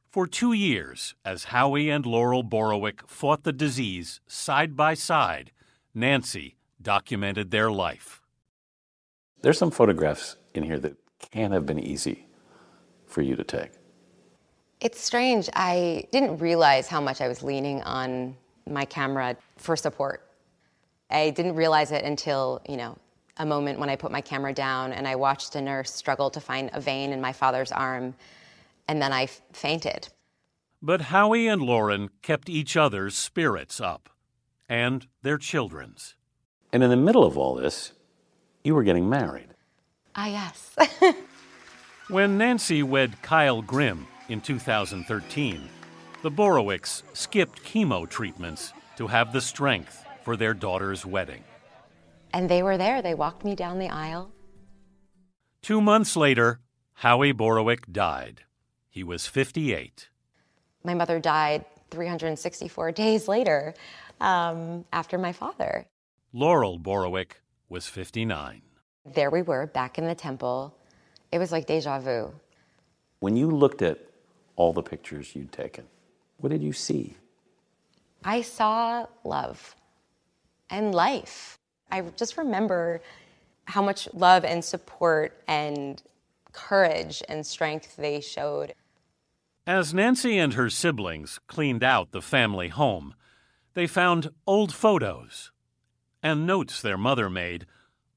[0.10, 5.52] For two years, as Howie and Laurel Borowick fought the disease side by side,
[5.94, 8.22] Nancy documented their life.
[9.42, 10.96] There's some photographs in here that
[11.32, 12.29] can't have been easy
[13.10, 13.72] for you to take.
[14.80, 15.50] It's strange.
[15.54, 18.36] I didn't realize how much I was leaning on
[18.66, 20.26] my camera for support.
[21.10, 22.98] I didn't realize it until, you know,
[23.38, 26.40] a moment when I put my camera down and I watched a nurse struggle to
[26.40, 28.14] find a vein in my father's arm,
[28.88, 30.10] and then I f- fainted.
[30.82, 34.10] But Howie and Laurel kept each other's spirits up
[34.70, 36.16] and their children's.
[36.72, 37.94] And in the middle of all this,
[38.64, 39.56] you were getting married.
[40.16, 40.76] Ah, yes.
[42.10, 45.70] when Nancy wed Kyle Grimm in 2013,
[46.24, 51.44] the Borowicks skipped chemo treatments to have the strength for their daughter's wedding.
[52.34, 53.02] And they were there.
[53.02, 54.32] They walked me down the aisle.
[55.62, 56.60] Two months later,
[56.94, 58.42] Howie Borowick died.
[58.90, 60.10] He was 58.
[60.84, 63.76] My mother died 364 days later
[64.20, 65.86] um, after my father.
[66.34, 67.34] Laurel Borowick
[67.70, 68.62] was 59.
[69.06, 70.76] There we were back in the temple.
[71.32, 72.34] It was like deja vu.
[73.20, 74.00] When you looked at
[74.56, 75.86] all the pictures you'd taken,
[76.38, 77.16] what did you see?
[78.24, 79.76] I saw love
[80.70, 81.58] and life.
[81.92, 83.02] I just remember
[83.66, 86.02] how much love and support and
[86.52, 88.74] courage and strength they showed.
[89.68, 93.14] As Nancy and her siblings cleaned out the family home,
[93.76, 95.52] they found old photos
[96.24, 97.66] and notes their mother made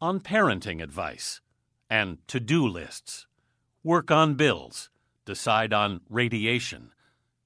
[0.00, 1.40] on parenting advice
[1.92, 3.26] and to do lists,
[3.84, 4.88] work on bills,
[5.26, 6.90] decide on radiation,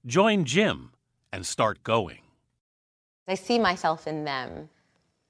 [0.06, 0.92] join gym,
[1.32, 2.20] and start going.
[3.26, 4.68] I see myself in them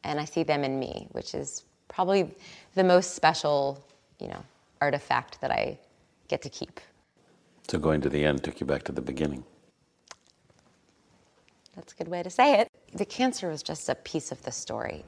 [0.05, 2.31] and I see them in me, which is probably
[2.75, 3.83] the most special,
[4.21, 4.45] you know,
[4.83, 5.79] artifact that I
[6.29, 6.79] get to keep.
[7.69, 9.45] So going to the end took you back to the beginning.
[11.75, 12.69] That's a good way to say it.
[12.93, 15.07] The cancer was just a piece of the story.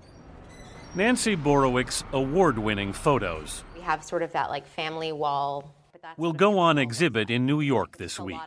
[0.94, 5.74] Nancy Borowick's award winning photos We have sort of that like family wall.
[6.18, 8.46] will go on exhibit in New York this week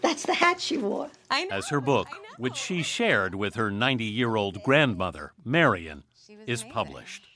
[0.00, 1.08] That's the hat she wore.
[1.30, 6.02] as her book, which she shared with her 90 year old grandmother, Marion,
[6.44, 7.28] is published.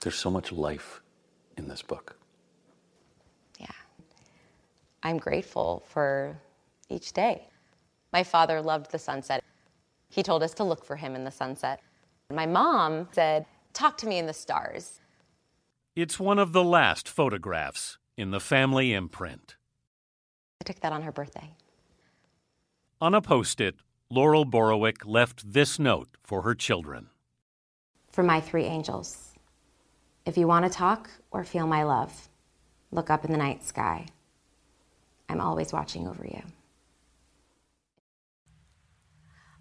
[0.00, 1.02] There's so much life
[1.56, 2.16] in this book.
[3.58, 3.66] Yeah.
[5.02, 6.38] I'm grateful for
[6.88, 7.48] each day.
[8.12, 9.42] My father loved the sunset.
[10.08, 11.80] He told us to look for him in the sunset.
[12.30, 15.01] My mom said, Talk to me in the stars.
[15.94, 19.56] It's one of the last photographs in the family imprint.
[20.62, 21.52] I took that on her birthday.
[22.98, 23.74] On a post it,
[24.08, 27.08] Laurel Borowick left this note for her children.
[28.10, 29.34] For my three angels,
[30.24, 32.30] if you want to talk or feel my love,
[32.90, 34.06] look up in the night sky.
[35.28, 36.42] I'm always watching over you.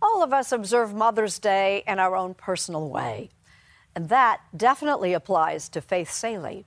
[0.02, 3.32] All of us observe Mother's Day in our own personal way.
[3.96, 6.66] And that definitely applies to Faith Salie.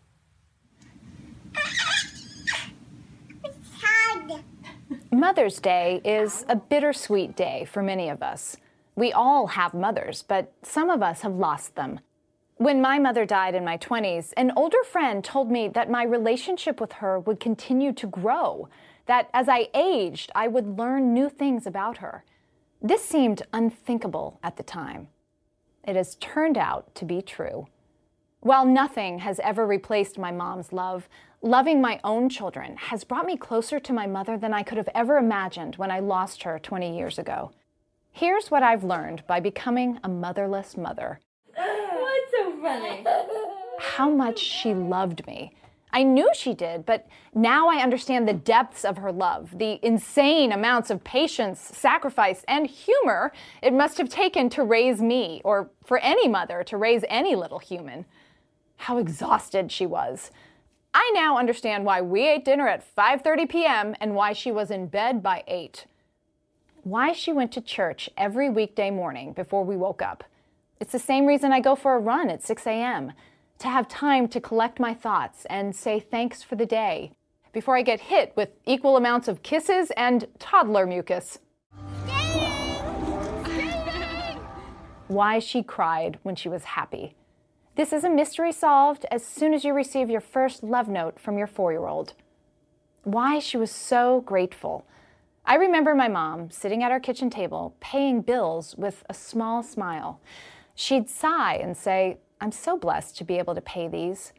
[5.10, 8.56] Mother's Day is a bittersweet day for many of us.
[8.96, 12.00] We all have mothers, but some of us have lost them.
[12.56, 16.80] When my mother died in my 20s, an older friend told me that my relationship
[16.80, 18.68] with her would continue to grow,
[19.06, 22.24] that as I aged, I would learn new things about her.
[22.82, 25.08] This seemed unthinkable at the time.
[25.86, 27.66] It has turned out to be true.
[28.40, 31.08] While nothing has ever replaced my mom's love,
[31.42, 34.88] loving my own children has brought me closer to my mother than I could have
[34.94, 37.52] ever imagined when I lost her 20 years ago.
[38.12, 41.20] Here's what I've learned by becoming a motherless mother
[41.54, 43.04] What's so funny?
[43.78, 45.54] how much she loved me.
[45.94, 50.50] I knew she did, but now I understand the depths of her love, the insane
[50.50, 53.32] amounts of patience, sacrifice, and humor
[53.62, 57.60] it must have taken to raise me, or for any mother to raise any little
[57.60, 58.06] human.
[58.76, 60.32] How exhausted she was.
[60.92, 63.94] I now understand why we ate dinner at 5:30 p.m.
[64.00, 65.86] and why she was in bed by 8.
[66.82, 70.24] Why she went to church every weekday morning before we woke up.
[70.80, 73.12] It's the same reason I go for a run at 6 a.m
[73.58, 77.12] to have time to collect my thoughts and say thanks for the day
[77.52, 81.38] before I get hit with equal amounts of kisses and toddler mucus.
[85.08, 87.14] why she cried when she was happy.
[87.76, 91.36] This is a mystery solved as soon as you receive your first love note from
[91.36, 92.14] your four year old.
[93.02, 94.86] Why she was so grateful.
[95.44, 100.20] I remember my mom sitting at our kitchen table paying bills with a small smile.
[100.74, 104.34] She'd sigh and say, I'm so blessed to be able to pay these.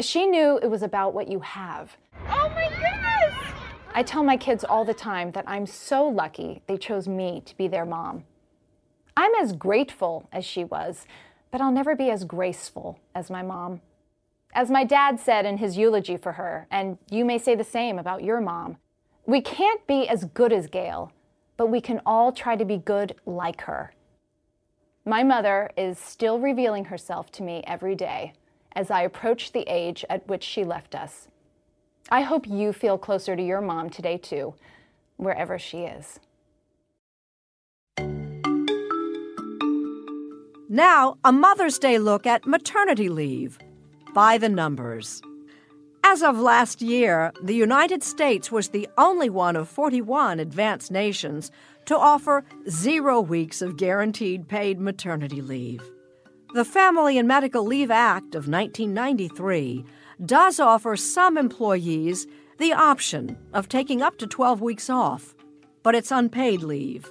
[0.00, 1.96] She knew it was about what you have.
[2.28, 3.52] Oh my goodness!
[3.94, 7.56] I tell my kids all the time that I'm so lucky they chose me to
[7.56, 8.24] be their mom.
[9.16, 11.06] I'm as grateful as she was,
[11.52, 13.80] but I'll never be as graceful as my mom.
[14.52, 17.96] As my dad said in his eulogy for her, and you may say the same
[17.96, 18.78] about your mom,
[19.24, 21.12] we can't be as good as Gail,
[21.56, 23.92] but we can all try to be good like her.
[25.08, 28.32] My mother is still revealing herself to me every day
[28.74, 31.28] as I approach the age at which she left us.
[32.10, 34.54] I hope you feel closer to your mom today, too,
[35.16, 36.18] wherever she is.
[40.68, 43.60] Now, a Mother's Day look at maternity leave
[44.12, 45.22] by the numbers.
[46.08, 51.50] As of last year, the United States was the only one of 41 advanced nations
[51.86, 55.82] to offer zero weeks of guaranteed paid maternity leave.
[56.54, 59.84] The Family and Medical Leave Act of 1993
[60.24, 62.28] does offer some employees
[62.58, 65.34] the option of taking up to 12 weeks off,
[65.82, 67.10] but it's unpaid leave.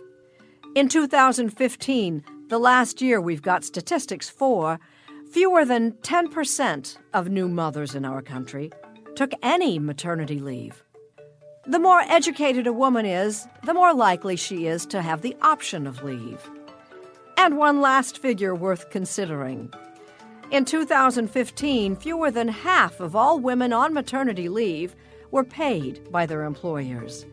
[0.73, 4.79] In 2015, the last year we've got statistics for,
[5.29, 8.71] fewer than 10% of new mothers in our country
[9.15, 10.83] took any maternity leave.
[11.67, 15.87] The more educated a woman is, the more likely she is to have the option
[15.87, 16.49] of leave.
[17.37, 19.73] And one last figure worth considering.
[20.51, 24.95] In 2015, fewer than half of all women on maternity leave
[25.31, 27.25] were paid by their employers.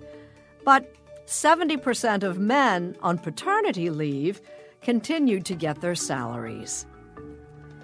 [0.65, 0.95] But
[1.27, 4.41] 70% of men on paternity leave
[4.81, 6.87] continued to get their salaries.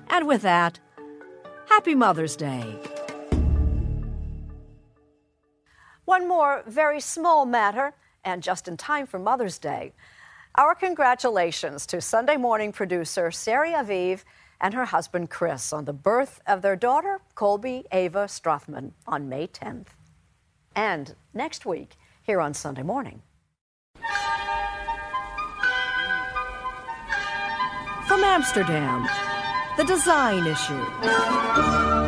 [0.08, 0.80] And with that,
[1.68, 2.80] Happy Mother's Day.
[6.08, 7.92] One more very small matter,
[8.24, 9.92] and just in time for Mother's Day.
[10.54, 14.20] Our congratulations to Sunday morning producer Sari Aviv
[14.58, 19.48] and her husband Chris on the birth of their daughter, Colby Ava Strothman, on May
[19.48, 19.88] 10th.
[20.74, 23.20] And next week, here on Sunday morning.
[28.06, 29.06] From Amsterdam,
[29.76, 32.07] the design issue.